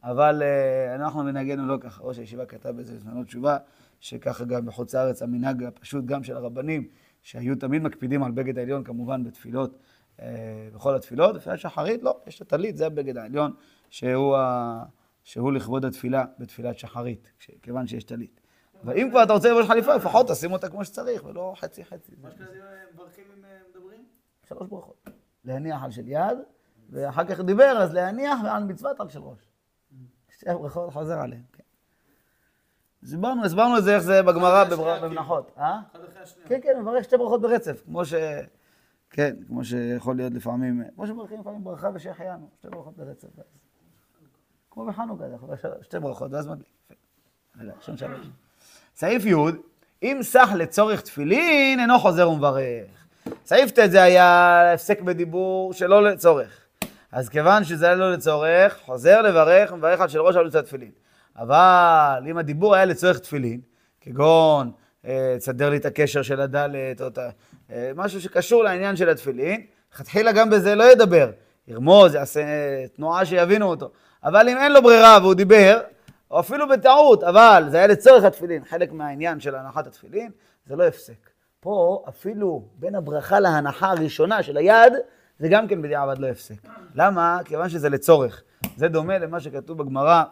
[0.04, 2.02] אבל אה, אנחנו מנהגנו לא ככה.
[2.02, 3.56] ראש הישיבה כתב בזה בזמנו תשובה,
[4.00, 6.88] שככה גם בחוץ לארץ המנהג הפשוט גם של הרבנים,
[7.22, 9.78] שהיו תמיד מקפידים על בגד העליון, כמובן בתפילות,
[10.20, 10.26] אה,
[10.74, 13.52] בכל התפילות, בתפילת שחרית, לא, יש את הטלית, זה הבגד העליון,
[13.90, 14.82] שהוא, ה...
[15.24, 18.40] שהוא לכבוד התפילה בתפילת שחרית, כיוון שיש טלית.
[18.84, 22.12] ואם כבר אתה רוצה ללבוש חליפה, לפחות תשים אותה כמו שצריך, ולא חצי-חצי.
[22.22, 22.44] מה שאתם
[22.94, 24.04] מברכים אם אה, מדברים?
[24.48, 25.10] שלוש ברכות.
[25.44, 26.38] להניח על של יד,
[26.90, 29.38] ואחר כך דיבר, אז להניח ועל מצוות על של ראש.
[30.30, 31.62] שתי הברכות חוזר עליהן, כן.
[33.02, 34.64] הסברנו, הסברנו את זה, איך זה בגמרא
[35.02, 35.52] במנחות.
[35.58, 35.80] אה?
[35.92, 36.48] אחד אחרי השנייה.
[36.48, 38.14] כן, כן, מברך שתי ברכות ברצף, כמו ש...
[39.10, 43.28] כן, כמו שיכול להיות לפעמים, כמו שמברכים לפעמים ברכה ושהחיינו, שתי ברכות ברצף.
[44.74, 45.36] כמו בחנוכה, זה
[45.68, 46.66] להיות שתי ברכות, ואז מדליק.
[48.96, 49.34] סעיף י'
[50.02, 53.06] אם סח לצורך תפילין, אינו חוזר ומברך.
[53.44, 56.58] סעיף ט' זה היה הפסק בדיבור שלא לצורך.
[57.12, 60.90] אז כיוון שזה היה לא לצורך, חוזר לברך ומברך על של ראש על מצוות תפילין.
[61.36, 63.60] אבל אם הדיבור היה לצורך תפילין,
[64.00, 64.72] כגון
[65.06, 67.30] אה, תסדר לי את הקשר של הדלת, או את ה-
[67.70, 71.30] אה, משהו שקשור לעניין של התפילין, לכתחילה גם בזה לא ידבר.
[71.68, 72.42] ירמוז, יעשה
[72.96, 73.90] תנועה שיבינו אותו.
[74.24, 75.80] אבל אם אין לו ברירה והוא דיבר,
[76.30, 80.30] או אפילו בטעות, אבל זה היה לצורך התפילין, חלק מהעניין של הנחת התפילין,
[80.66, 81.30] זה לא הפסק.
[81.60, 84.92] פה אפילו בין הברכה להנחה הראשונה של היד,
[85.38, 86.54] זה גם כן בדיעבד לא הפסק.
[86.94, 87.38] למה?
[87.44, 88.42] כיוון שזה לצורך.
[88.76, 90.22] זה דומה למה שכתוב בגמרא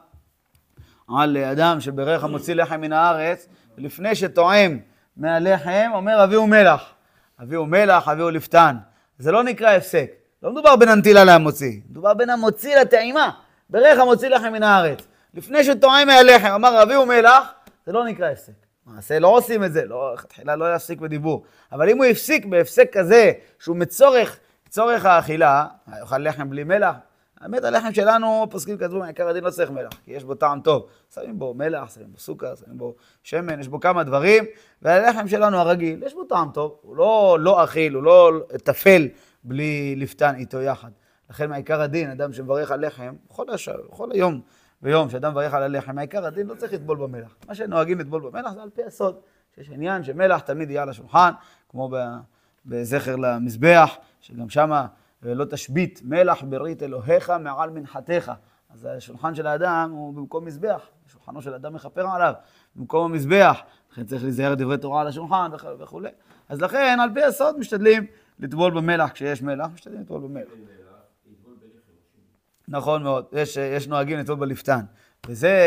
[1.18, 4.78] על אדם שברך המוציא לחם מן הארץ, ולפני שטועם
[5.16, 6.94] מהלחם, אומר אביהו מלח.
[7.42, 8.76] אביהו מלח, אביהו לפתן.
[9.18, 10.10] זה לא נקרא הפסק.
[10.42, 13.30] לא מדובר בין הנטילה להמוציא, מדובר בין המוציא לטעימה.
[13.70, 14.98] ברך המוציא לחם מן הארץ.
[15.34, 17.52] לפני שטועם מהלחם, אמר אביהו מלח,
[17.86, 18.52] זה לא נקרא הפסק.
[18.86, 21.44] מעשה לא עושים את זה, לא, תחילה לא יפסיק בדיבור.
[21.72, 25.66] אבל אם הוא הפסיק בהפסק כזה, שהוא מצורך, צורך האכילה,
[25.98, 26.94] יאכל לחם בלי מלח,
[27.40, 30.86] האמת, הלחם שלנו, פוסקים כתבו, עיקר הדין לא צריך מלח, כי יש בו טעם טוב.
[31.14, 34.44] שמים בו מלח, שמים בו סוכר, שמים בו שמן, יש בו כמה דברים,
[34.82, 38.32] והלחם שלנו הרגיל, יש בו טעם טוב, הוא לא לא אכיל, הוא לא
[38.64, 39.08] טפל
[39.44, 40.90] בלי לפתן איתו יחד.
[41.30, 43.68] לכן מעיקר הדין, אדם שמברך על לחם, בכל, הש...
[43.68, 44.40] בכל היום
[44.82, 47.36] ויום שאדם מברך על הלחם, מעיקר הדין לא צריך לטבול במלח.
[47.48, 49.20] מה שנוהגים לטבול במלח זה על פי הסוד,
[49.54, 51.30] שיש עניין שמלח תמיד יהיה על השולחן,
[51.68, 51.90] כמו.
[52.66, 54.86] בזכר למזבח, שגם שמה
[55.22, 58.32] ולא תשבית מלח ברית אלוהיך מעל מנחתך.
[58.70, 62.34] אז השולחן של האדם הוא במקום מזבח, שולחנו של אדם מכפר עליו,
[62.76, 63.60] במקום המזבח,
[63.92, 66.08] לכן צריך להיזהר דברי תורה על השולחן וכ- וכולי.
[66.48, 68.06] אז לכן, על פי הסוד משתדלים
[68.38, 70.48] לטבול במלח, כשיש מלח, משתדלים לטבול במלח.
[72.70, 74.80] נכון מאוד, יש, יש נוהגים לטבול בלפתן.
[75.28, 75.58] וזה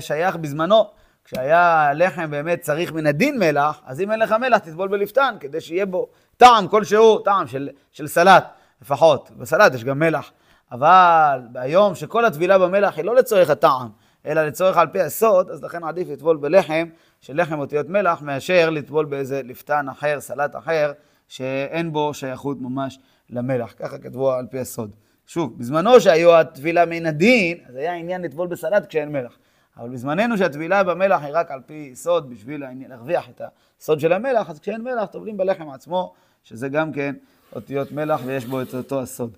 [0.00, 0.90] שייך בזמנו,
[1.24, 5.60] כשהיה לחם באמת צריך מן הדין מלח, אז אם אין לך מלח תטבול בלפתן, כדי
[5.60, 8.44] שיהיה בו טעם כלשהו, טעם של, של סלט
[8.82, 9.30] לפחות.
[9.36, 10.30] בסלט יש גם מלח.
[10.72, 13.88] אבל היום שכל הטבילה במלח היא לא לצורך הטעם,
[14.26, 16.88] אלא לצורך על פי הסוד, אז לכן עדיף לטבול בלחם,
[17.20, 20.92] של לחם אותיות מלח, מאשר לטבול באיזה לפתן אחר, סלט אחר,
[21.28, 22.98] שאין בו שייכות ממש
[23.30, 23.74] למלח.
[23.78, 24.90] ככה כתבו על פי הסוד.
[25.28, 29.32] שוב, בזמנו שהיו הטבילה מן הדין, אז היה עניין לטבול בסלט כשאין מלח.
[29.76, 33.42] אבל בזמננו שהטבילה במלח היא רק על פי סוד, בשביל להרוויח את
[33.80, 36.14] הסוד של המלח, אז כשאין מלח טובלים בלחם עצמו,
[36.44, 37.14] שזה גם כן
[37.54, 39.36] אותיות מלח ויש בו את אותו הסוד.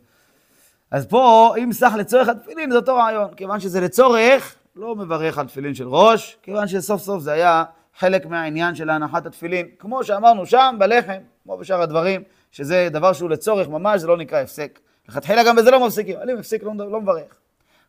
[0.90, 3.34] אז פה, אם סך לצורך התפילין, זה אותו רעיון.
[3.34, 7.64] כיוון שזה לצורך, לא מברך על תפילין של ראש, כיוון שסוף סוף זה היה
[7.98, 9.66] חלק מהעניין של הנחת התפילין.
[9.78, 12.22] כמו שאמרנו שם, בלחם, כמו בשאר הדברים,
[12.52, 14.78] שזה דבר שהוא לצורך ממש, זה לא נקרא הפסק.
[15.10, 17.38] לכתחילה גם בזה לא מפסיקים, אבל אם הפסיק לא, לא מברך.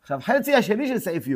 [0.01, 1.35] עכשיו, חצי השני של סעיף י',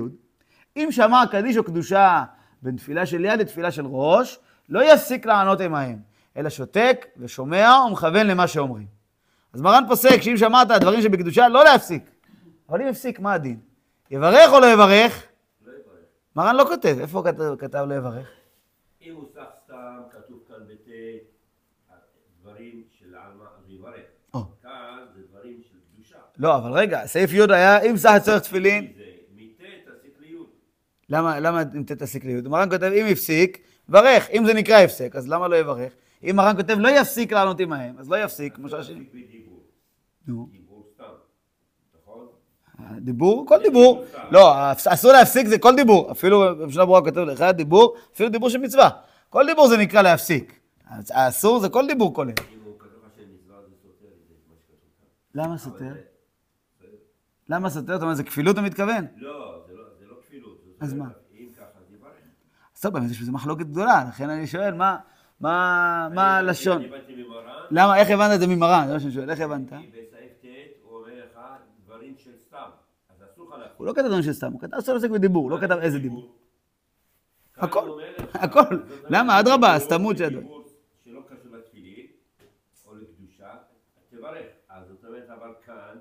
[0.78, 2.24] אם שמע קדיש או קדושה
[2.62, 6.00] בין תפילה של יד לתפילה של ראש, לא יפסיק לענות עמהם,
[6.38, 8.88] אלא שותק ושומע ומכוון למה שאומרים.
[9.54, 12.12] אז מרן פוסק שאם שמעת דברים שבקדושה, לא להפסיק.
[12.70, 13.60] אבל אם הפסיק, מה הדין?
[14.12, 15.24] יברך או לא יברך?
[15.66, 16.06] לא יברך.
[16.36, 18.28] מרן לא כותב, איפה הוא כתב, כתב לא יברך?
[19.02, 20.90] אם הוא סתם, כתוב כאן בט',
[22.42, 24.06] דברים של עלמא ויברך.
[24.34, 24.44] או.
[24.62, 26.18] כאן זה דברים של קדושה.
[26.38, 28.88] לא, אבל רגע, סעיף י' היה, אם סך הצורך תפילין.
[31.10, 32.48] למה, למה אם תתעסק ליהוד?
[32.48, 33.58] מרן כותב, אם הפסיק,
[33.90, 34.30] ברך.
[34.30, 35.94] אם זה נקרא הפסק, אז למה לא יברך?
[36.24, 39.06] אם מרן כותב, לא יפסיק לענות עמהם, אז לא יפסיק, כמו שהשני.
[40.28, 40.50] נו.
[40.52, 40.88] דיבור.
[42.02, 42.28] נכון?
[43.00, 44.04] דיבור, כל דיבור.
[44.32, 46.12] לא, אסור להפסיק זה כל דיבור.
[46.12, 48.90] אפילו, במשנה ברורה כותב לך דיבור, אפילו דיבור של מצווה.
[49.30, 50.60] כל דיבור זה נקרא להפסיק.
[51.10, 52.34] האסור זה כל דיבור כולל.
[55.36, 55.94] למה סותר?
[57.50, 57.94] למה סותר?
[57.94, 59.06] זאת אומרת, זה כפילות הוא מתכוון?
[59.16, 60.58] לא, זה לא, לא כפילות.
[60.80, 61.06] אז מה?
[61.34, 62.12] אם ככה, אז יברך.
[62.76, 64.98] אז טוב, יש בזה מחלוקת גדולה, לכן אני שואל, מה,
[65.40, 66.82] מה, מה אני- הלשון?
[67.72, 68.88] למה, איך הבנת את זה ממרן?
[68.88, 69.72] זה מה שאני שואל, איך הבנת?
[69.72, 71.40] הוא אומר לך
[71.86, 72.70] דברים של סתם.
[73.78, 76.36] הוא לא כתב דברים של סתם, הוא כתב אסור לעסק בדיבור, לא כתב איזה דיבור.
[77.58, 78.78] הכל, אומר הכל.
[79.10, 79.40] למה?
[79.40, 80.48] אדרבה, הסתמות של הדברים.
[81.06, 82.06] שלא קשור לתפילין,
[82.88, 83.50] או לקדושה,
[84.10, 84.46] תברך.
[84.70, 85.98] אז זאת אומרת, אבל כאן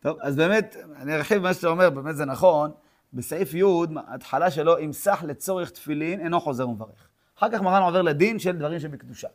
[0.00, 2.70] טוב, אז באמת, אני ארחיב מה שאתה אומר, באמת זה נכון.
[3.12, 3.62] בסעיף י',
[4.06, 7.08] ההתחלה שלו, אם סח לצורך תפילין, אינו חוזר ומברך.
[7.38, 9.28] אחר כך מרן עובר לדין של דברים שבקדושה.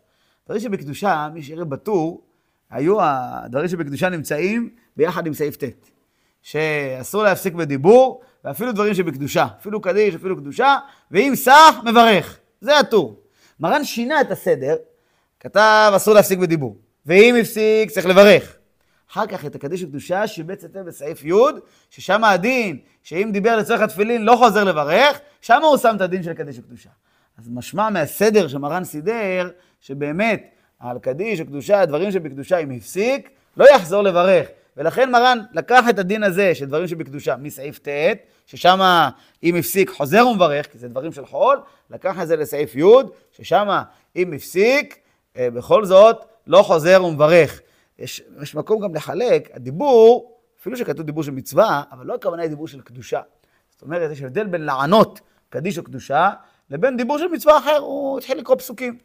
[0.45, 2.21] דברים שבקדושה, מי שיראה בטור,
[2.69, 5.63] היו הדברים שבקדושה נמצאים ביחד עם סעיף ט',
[6.41, 10.77] שאסור להפסיק בדיבור, ואפילו דברים שבקדושה, אפילו קדיש, אפילו קדושה,
[11.11, 12.39] ואם סח, מברך.
[12.61, 13.19] זה הטור.
[13.59, 14.75] מרן שינה את הסדר,
[15.39, 18.61] כתב אסור להפסיק בדיבור, ואם הפסיק, צריך לברך.
[19.12, 21.34] אחר כך את הקדיש וקדושה שיבץ היטב בסעיף י',
[21.89, 26.34] ששם הדין, שאם דיבר לצורך התפילין לא חוזר לברך, שם הוא שם את הדין של
[26.34, 26.89] קדיש וקדושה.
[27.38, 29.49] אז משמע מהסדר שמרן סידר,
[29.82, 30.49] שבאמת
[30.80, 34.47] על קדיש וקדושה, דברים שבקדושה אם הפסיק, לא יחזור לברך.
[34.78, 37.88] ולכן מרן לקח את הדין הזה של דברים שבקדושה מסעיף ט',
[38.45, 38.80] ששם
[39.43, 42.84] אם הפסיק חוזר ומברך, כי זה דברים של חול, לקח את זה לסעיף י',
[43.32, 43.68] ששם
[44.16, 44.99] אם הפסיק,
[45.38, 47.62] אה, בכל זאת לא חוזר ומברך.
[48.02, 52.49] יש, יש מקום גם לחלק, הדיבור, אפילו שכתוב דיבור של מצווה, אבל לא הכוונה היא
[52.49, 53.22] דיבור של קדושה.
[53.70, 56.30] זאת אומרת, יש הבדל בין לענות קדיש או קדושה,
[56.70, 58.97] לבין דיבור של מצווה אחר, הוא התחיל לקרוא פסוקים.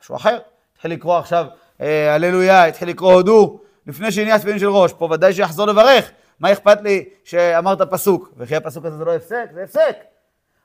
[0.00, 0.38] משהו אחר,
[0.74, 1.46] התחיל לקרוא עכשיו
[1.80, 6.10] אה, הללויה, התחיל לקרוא הודו, לפני שנהיה תפילין של ראש, פה ודאי שיחזור לברך.
[6.40, 9.46] מה אכפת לי שאמרת פסוק, וכי הפסוק הזה זה לא הפסק?
[9.54, 9.96] זה הפסק.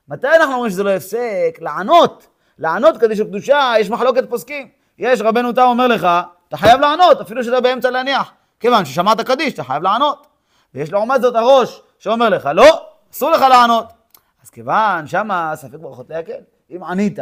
[0.08, 1.58] מתי אנחנו אומרים שזה לא הפסק?
[1.60, 2.26] לענות.
[2.58, 4.68] לענות קדיש וקדושה, יש מחלוקת פוסקים.
[4.98, 6.08] יש, רבנו תם אומר לך,
[6.50, 8.32] אתה חייב לענות, אפילו שאתה באמצע להניח.
[8.60, 10.26] כיוון ששמעת קדיש, אתה חייב לענות.
[10.74, 13.86] ויש לעומת זאת הראש, שאומר לך, לא, אסור לך לענות.
[14.42, 16.40] אז כיוון שמה ספק ברכות להקל.
[16.70, 17.18] אם ענית,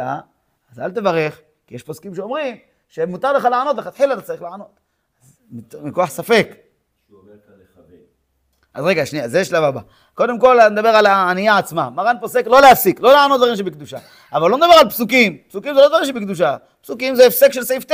[0.71, 2.57] אז אל תברך, כי יש פוסקים שאומרים
[2.87, 4.79] שמותר לך לענות, לכתחילה אתה צריך לענות.
[5.81, 6.47] מכוח ספק.
[8.73, 9.81] אז רגע, שנייה, זה שלב הבא.
[10.19, 11.89] קודם כל נדבר על הענייה עצמה.
[11.89, 13.97] מרן פוסק לא להפסיק, לא לענות דברים שבקדושה.
[14.33, 15.37] אבל לא נדבר על פסוקים.
[15.49, 16.55] פסוקים זה לא דברים שבקדושה.
[16.81, 17.91] פסוקים זה הפסק של סעיף ט'.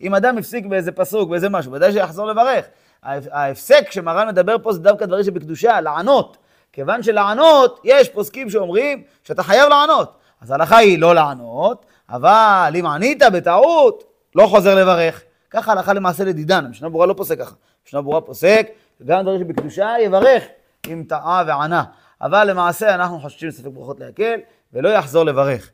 [0.00, 2.64] אם אדם הפסיק באיזה פסוק, באיזה משהו, ודאי שיחזור לברך.
[3.02, 6.36] ההפ- ההפסק שמרן מדבר פה זה דווקא דברים שבקדושה, לענות.
[6.72, 10.12] כיוון שלענות, יש פוסקים שאומרים שאתה חייב לענות.
[10.40, 14.04] אז ההלכה היא לא לענות, אבל אם ענית בטעות,
[14.34, 15.22] לא חוזר לברך.
[15.50, 17.54] ככה הלכה למעשה לדידן, המשנה ברורה לא פוסק ככה.
[17.84, 18.68] המשנה ברורה פוסק,
[19.06, 20.42] גם דברים שבקדושה יברך
[20.88, 21.84] אם טעה וענה.
[22.20, 24.40] אבל למעשה אנחנו חוששים ספק ברכות להקל,
[24.72, 25.70] ולא יחזור לברך.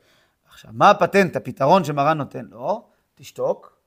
[0.48, 2.86] עכשיו, מה הפטנט, הפתרון שמרן נותן לו?
[3.14, 3.78] תשתוק,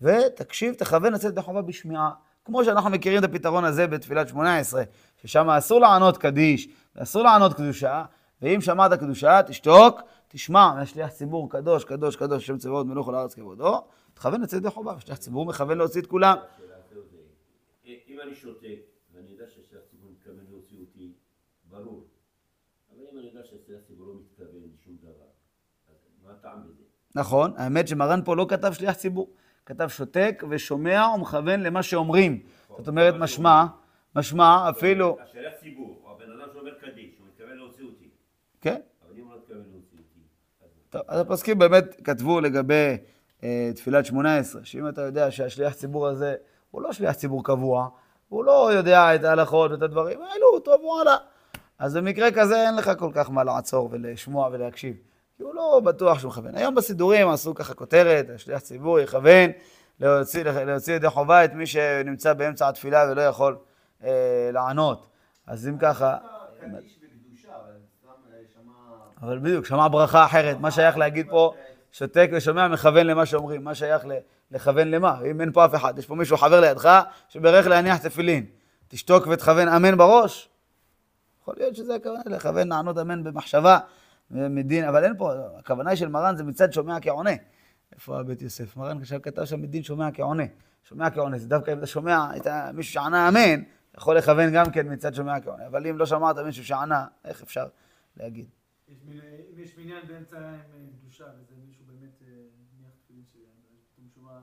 [0.00, 2.10] ותקשיב, תכוון לצאת ידי חובה בשמיעה.
[2.44, 4.82] כמו שאנחנו מכירים את הפתרון הזה בתפילת שמונה עשרה,
[5.16, 8.04] ששם אסור לענות קדיש, ואסור לענות קדושה,
[8.42, 13.34] ואם שמעת קדושה, תשתוק, תשמע מהשליח ציבור קדוש, קדוש, קדוש, שם צבאות מלוך על הארץ
[13.34, 13.84] כבודו,
[14.14, 16.36] תכוון לצאת ידי חובה, ושליח ציבור מכוון להוציא את כולם.
[17.84, 18.78] אם אני שותק,
[19.14, 21.12] ואני יודע ששליח ציבור מתכוון להוציא אותי,
[21.70, 22.04] ברור.
[22.90, 25.26] אבל אם אני יודע ששליח ציבור לא מתכוון לשום דבר,
[25.88, 25.94] אז
[26.24, 26.82] מה הטעם בזה?
[27.14, 29.30] נכון, האמת שמרן פה לא כתב שליח ציבור,
[29.66, 32.42] כתב שותק ושומע ומכוון למה שאומרים.
[32.78, 33.64] זאת אומרת, משמע,
[34.16, 38.08] משמע אפילו, השליח ציבור, או הבן אדם שאומר קדיש, הוא מתכוון להוציא אותי.
[38.60, 38.80] כן?
[39.06, 40.20] אבל אם הוא לא מתכוון להוציא אותי,
[40.90, 42.96] טוב, אז הפוסקים באמת כתבו לגבי
[43.44, 46.34] אה, תפילת שמונה עשרה, שאם אתה יודע שהשליח ציבור הזה
[46.70, 47.88] הוא לא שליח ציבור קבוע,
[48.28, 51.16] הוא לא יודע את ההלכות ואת הדברים האלו, טוב וואלה.
[51.78, 54.96] אז במקרה כזה אין לך כל כך מה לעצור ולשמוע ולהקשיב,
[55.36, 56.56] כי הוא לא בטוח שהוא מכוון.
[56.56, 59.50] היום בסידורים עשו ככה כותרת, השליח ציבור יכוון
[60.00, 63.56] להוציא, להוציא ידי חובה את מי שנמצא באמצע התפילה ולא יכול
[64.04, 65.06] אה, לענות.
[65.46, 66.16] אז אם ככה...
[66.60, 66.80] אבל אה.
[69.22, 70.60] אבל בדיוק, שמע ברכה אחרת.
[70.60, 71.54] מה שייך להגיד פה,
[71.92, 73.64] שותק ושומע, מכוון למה שאומרים.
[73.64, 74.04] מה שייך
[74.50, 75.20] לכוון למה?
[75.30, 78.46] אם אין פה אף אחד, יש פה מישהו חבר לידך, שברך להניח תפילין.
[78.88, 80.48] תשתוק ותכוון אמן בראש?
[81.44, 83.78] יכול להיות שזה הכוונה, לכוון לענות אמן במחשבה,
[84.30, 87.30] מדין, אבל אין פה, הכוונה של מרן זה מצד שומע כעונה.
[87.92, 88.76] איפה הבית יוסף?
[88.76, 90.42] מרן עכשיו כתב שם מדין שומע כעונה.
[90.82, 93.62] שומע כעונה, זה דווקא אם אתה שומע את מישהו שענה אמן,
[93.96, 95.66] יכול לכוון גם כן מצד שומע כעונה.
[95.66, 97.66] אבל אם לא שמעת מישהו שענה, איך אפשר
[98.16, 98.46] להגיד?
[98.88, 98.94] אם
[99.56, 102.44] יש מניין באמצע עם קדושה, וזה מישהו באמת אה,
[104.14, 104.40] שומע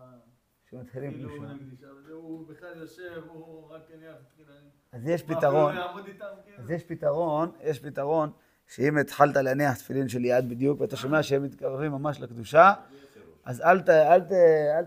[0.72, 1.54] שמתחילים כאילו קדושה.
[1.54, 4.62] נקדישה, וזה הוא בכלל יושב, הוא רק הניח תפילין.
[4.92, 5.74] אז יש פתרון.
[5.74, 6.58] כאילו?
[6.58, 8.32] אז יש פתרון, יש פתרון,
[8.68, 12.74] שאם התחלת להניח תפילין של יד בדיוק, ואתה שומע שהם מתקרבים ממש לקדושה,
[13.46, 14.32] אז אל, ת, אל, ת,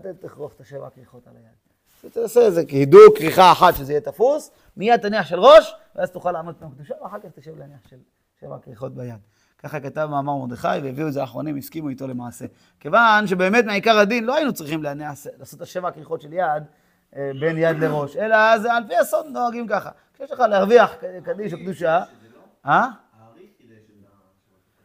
[0.05, 2.11] אל תכרוך את השבע כריכות על היד.
[2.11, 6.55] תעשה איזה כהידוק, כריכה אחת שזה יהיה תפוס, מיד תניח של ראש, ואז תוכל לעמוד
[6.55, 7.97] פעם קדושה, ואחר כך תשב להניח של
[8.39, 9.19] שבע כריכות ביד.
[9.65, 12.45] ככה כתב מאמר מרדכי, והביאו את זה האחרונים, הסכימו איתו למעשה.
[12.79, 15.09] כיוון שבאמת מעיקר הדין לא היינו צריכים להניח,
[15.39, 16.63] לעשות את השבע כריכות של יד
[17.15, 19.89] אה, בין יד לראש, אלא זה על פי הסוד נוהגים ככה.
[20.13, 22.03] כשיש לך להרוויח קדיש או קדושה,
[22.65, 22.87] אה?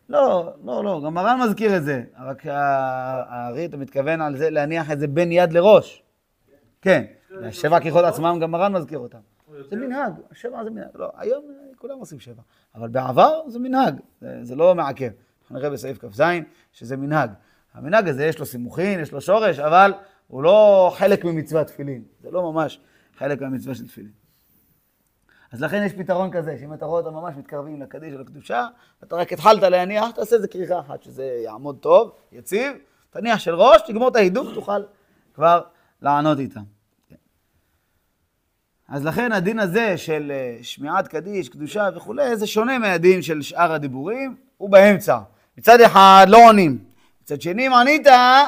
[0.08, 2.02] לא, לא, לא, גם מרן מזכיר את זה.
[2.18, 6.02] רק הארי, אתה מתכוון על זה, להניח את זה בין יד לראש.
[6.82, 7.04] כן,
[7.44, 9.18] השבע כיכות עצמם, גם מרן מזכיר אותם.
[9.70, 10.88] זה מנהג, שבע זה מנהג.
[10.94, 11.44] לא, היום
[11.80, 12.42] כולם עושים שבע.
[12.74, 15.10] אבל בעבר זה מנהג, זה, זה לא מעכב.
[15.42, 16.22] אנחנו נראה בסעיף כ"ז
[16.72, 17.30] שזה מנהג.
[17.74, 19.92] המנהג הזה יש לו סימוכין, יש לו שורש, אבל
[20.26, 22.04] הוא לא חלק ממצוות תפילין.
[22.20, 22.80] זה לא ממש
[23.16, 24.12] חלק מהמצווה של תפילין.
[25.52, 28.68] אז לכן יש פתרון כזה, שאם אתה רואה אותם ממש מתקרבים לקדיש או לקדושה,
[29.02, 32.72] ואתה רק התחלת להניח, תעשה איזה כריכה אחת, שזה יעמוד טוב, יציב,
[33.10, 34.82] תניח של ראש, תגמור את ההידוק, תוכל
[35.34, 35.60] כבר
[36.02, 36.62] לענות איתם.
[38.90, 43.72] אז לכן הדין הזה של אה, שמיעת קדיש, קדושה וכולי, זה שונה מהדין של שאר
[43.72, 45.18] הדיבורים, הוא באמצע.
[45.58, 46.78] מצד אחד לא עונים,
[47.22, 48.06] מצד שני אם ענית,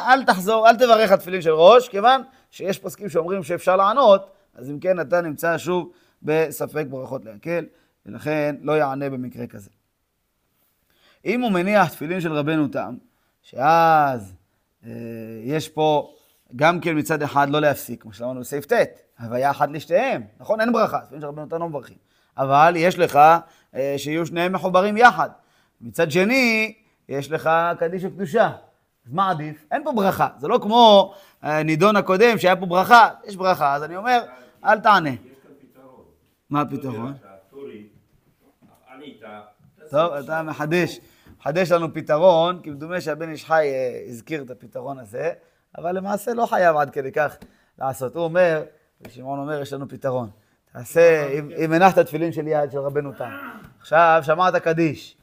[0.09, 4.71] אל תחזור, אל תברך על תפילין של ראש, כיוון שיש פוסקים שאומרים שאפשר לענות, אז
[4.71, 7.65] אם כן אתה נמצא שוב בספק ברכות להקל,
[8.07, 9.71] ולכן לא יענה במקרה כזה.
[11.25, 12.95] אם הוא מניח תפילין של רבנו תם,
[13.43, 14.33] שאז
[14.87, 14.91] אה,
[15.45, 16.15] יש פה
[16.57, 20.61] גם כן מצד אחד לא להפסיק, כמו שאמרנו בסעיף ט', הוויה אחת לשתיהם, נכון?
[20.61, 21.97] אין ברכה, תפילין של רבנו תם לא מברכים.
[22.37, 23.19] אבל יש לך
[23.75, 25.31] אה, שיהיו שניהם מחוברים יחד.
[25.81, 26.75] מצד שני,
[27.09, 28.51] יש לך קדיש וקדושה.
[29.07, 29.67] אז מה עדיף?
[29.71, 30.29] אין פה ברכה.
[30.39, 34.23] זה לא כמו הנידון הקודם שהיה פה ברכה, יש ברכה, אז אני אומר,
[34.65, 35.11] אל תענה.
[35.11, 36.05] יש כאן פתרון.
[36.51, 37.15] מה הפתרון?
[39.91, 41.01] טוב, אתה מחדש,
[41.41, 45.33] מחדש לנו פתרון, כי מדומה שהבן איש חי אה, הזכיר את הפתרון הזה,
[45.79, 47.37] אבל למעשה לא חייב עד כדי כך
[47.79, 48.17] לעשות.
[48.17, 48.63] הוא אומר,
[49.07, 50.31] ושמעון אומר, יש לנו פתרון.
[50.73, 51.29] תעשה,
[51.65, 53.31] אם, הנחת תפילין של יד של רבנו תם,
[53.81, 55.17] עכשיו שמעת קדיש,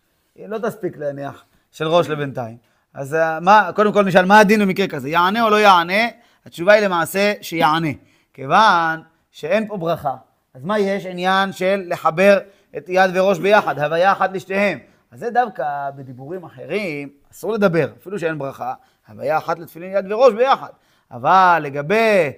[0.48, 2.58] לא תספיק להניח של ראש לבינתיים.
[2.94, 5.10] אז אה, מה, קודם כל נשאל, מה הדין במקרה כזה?
[5.10, 6.08] יענה או לא יענה?
[6.46, 7.88] התשובה היא למעשה שיענה.
[8.34, 9.02] כיוון
[9.32, 10.16] שאין פה ברכה,
[10.54, 11.06] אז מה יש?
[11.06, 12.40] עניין של לחבר
[12.78, 14.80] את יד וראש ביחד, הוויה אחת לשתיהם.
[15.12, 18.74] אז זה דווקא בדיבורים אחרים, אסור לדבר, אפילו שאין ברכה,
[19.08, 20.70] הוויה אחת לתפילין יד וראש ביחד.
[21.12, 22.32] אבל לגבי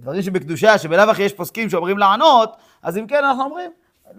[0.00, 3.70] דברים שבקדושה, שבלאו הכי יש פוסקים שאומרים לענות, אז אם כן אנחנו אומרים,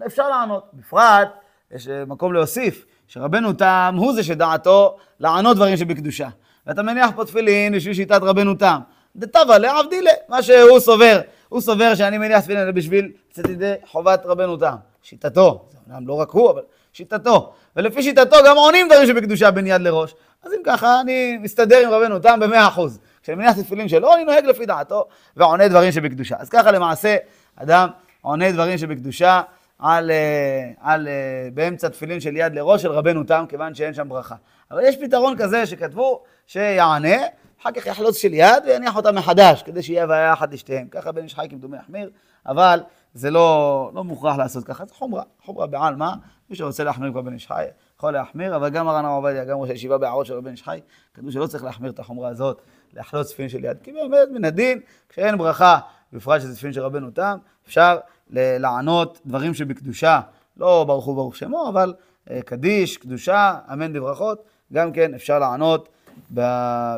[0.06, 0.64] אפשר לענות.
[0.72, 1.28] בפרט,
[1.70, 6.28] יש אה, מקום להוסיף, שרבנו תם הוא זה שדעתו לענות דברים שבקדושה.
[6.66, 8.78] ואתה מניח פה תפילין בשביל שיטת רבנו תם.
[9.16, 11.20] דתבה לעבדילה, מה שהוא סובר.
[11.48, 14.74] הוא סובר שאני מניח תפילין בשביל לצאת ידי חובת רבנו תם.
[15.02, 17.52] שיטתו, זה לא רק הוא, אבל שיטתו.
[17.76, 20.14] ולפי שיטתו גם עונים דברים שבקדושה בין יד לראש.
[20.42, 22.98] אז אם ככה, אני מסתדר עם רבנו תם במאה אחוז.
[23.22, 25.04] כשאני מניח את התפילין שלו, אני נוהג לפי דעתו
[25.36, 26.36] ועונה דברים שבקדושה.
[26.38, 27.16] אז ככה למעשה,
[27.56, 27.88] אדם
[28.20, 29.42] עונה דברים שבקדושה
[29.78, 34.08] על, אה, על, אה, באמצע תפילין של יד לראש של רבנו תם, כיוון שאין שם
[34.08, 34.34] ברכה.
[34.70, 37.16] אבל יש פתרון כזה שכתבו שיענה,
[37.62, 40.88] אחר כך יחלוץ של יד ויניח אותה מחדש, כדי שיהיה הוויה אחת לשתיהם.
[40.88, 42.10] ככה בן איש חי כמדומה יחמיר,
[42.46, 42.80] אבל
[43.14, 46.10] זה לא, לא מוכרח לעשות ככה, זה חומרה, חומרה בעלמא,
[46.50, 47.48] מי שרוצה להחמיר כבר בן איש
[47.96, 50.80] יכול להחמיר, אבל גם מרן הרב עובדיה, גם ראש הישיבה בהערות של בן איש חי,
[51.14, 52.62] כתבו שלא צריך להחמיר את החומרה הזאת,
[52.94, 55.78] לחלוץ תפילין של יד, כי באמת מן הדין, כשאין ברכה,
[56.12, 57.98] בפרט שזה תפילין של רבנו תם, אפשר
[58.30, 60.20] לענות דברים שבקדושה,
[60.56, 61.94] לא הוא ברוך שמו, אבל
[62.30, 65.88] אה, קדיש, קדושה, אמן בברכות, גם כן אפשר לענות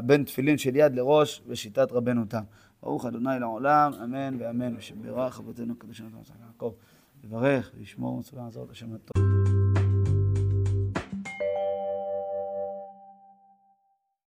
[0.02, 2.42] בין תפילין של יד לראש בשיטת רבנו תם.
[2.82, 6.10] ברוך אדוני לעולם, אמן ואמן, ושברך אבותינו הקדושים
[6.46, 6.72] יעקב,
[7.24, 9.23] לברך וישמור מצווה הזאת, השם הטוב.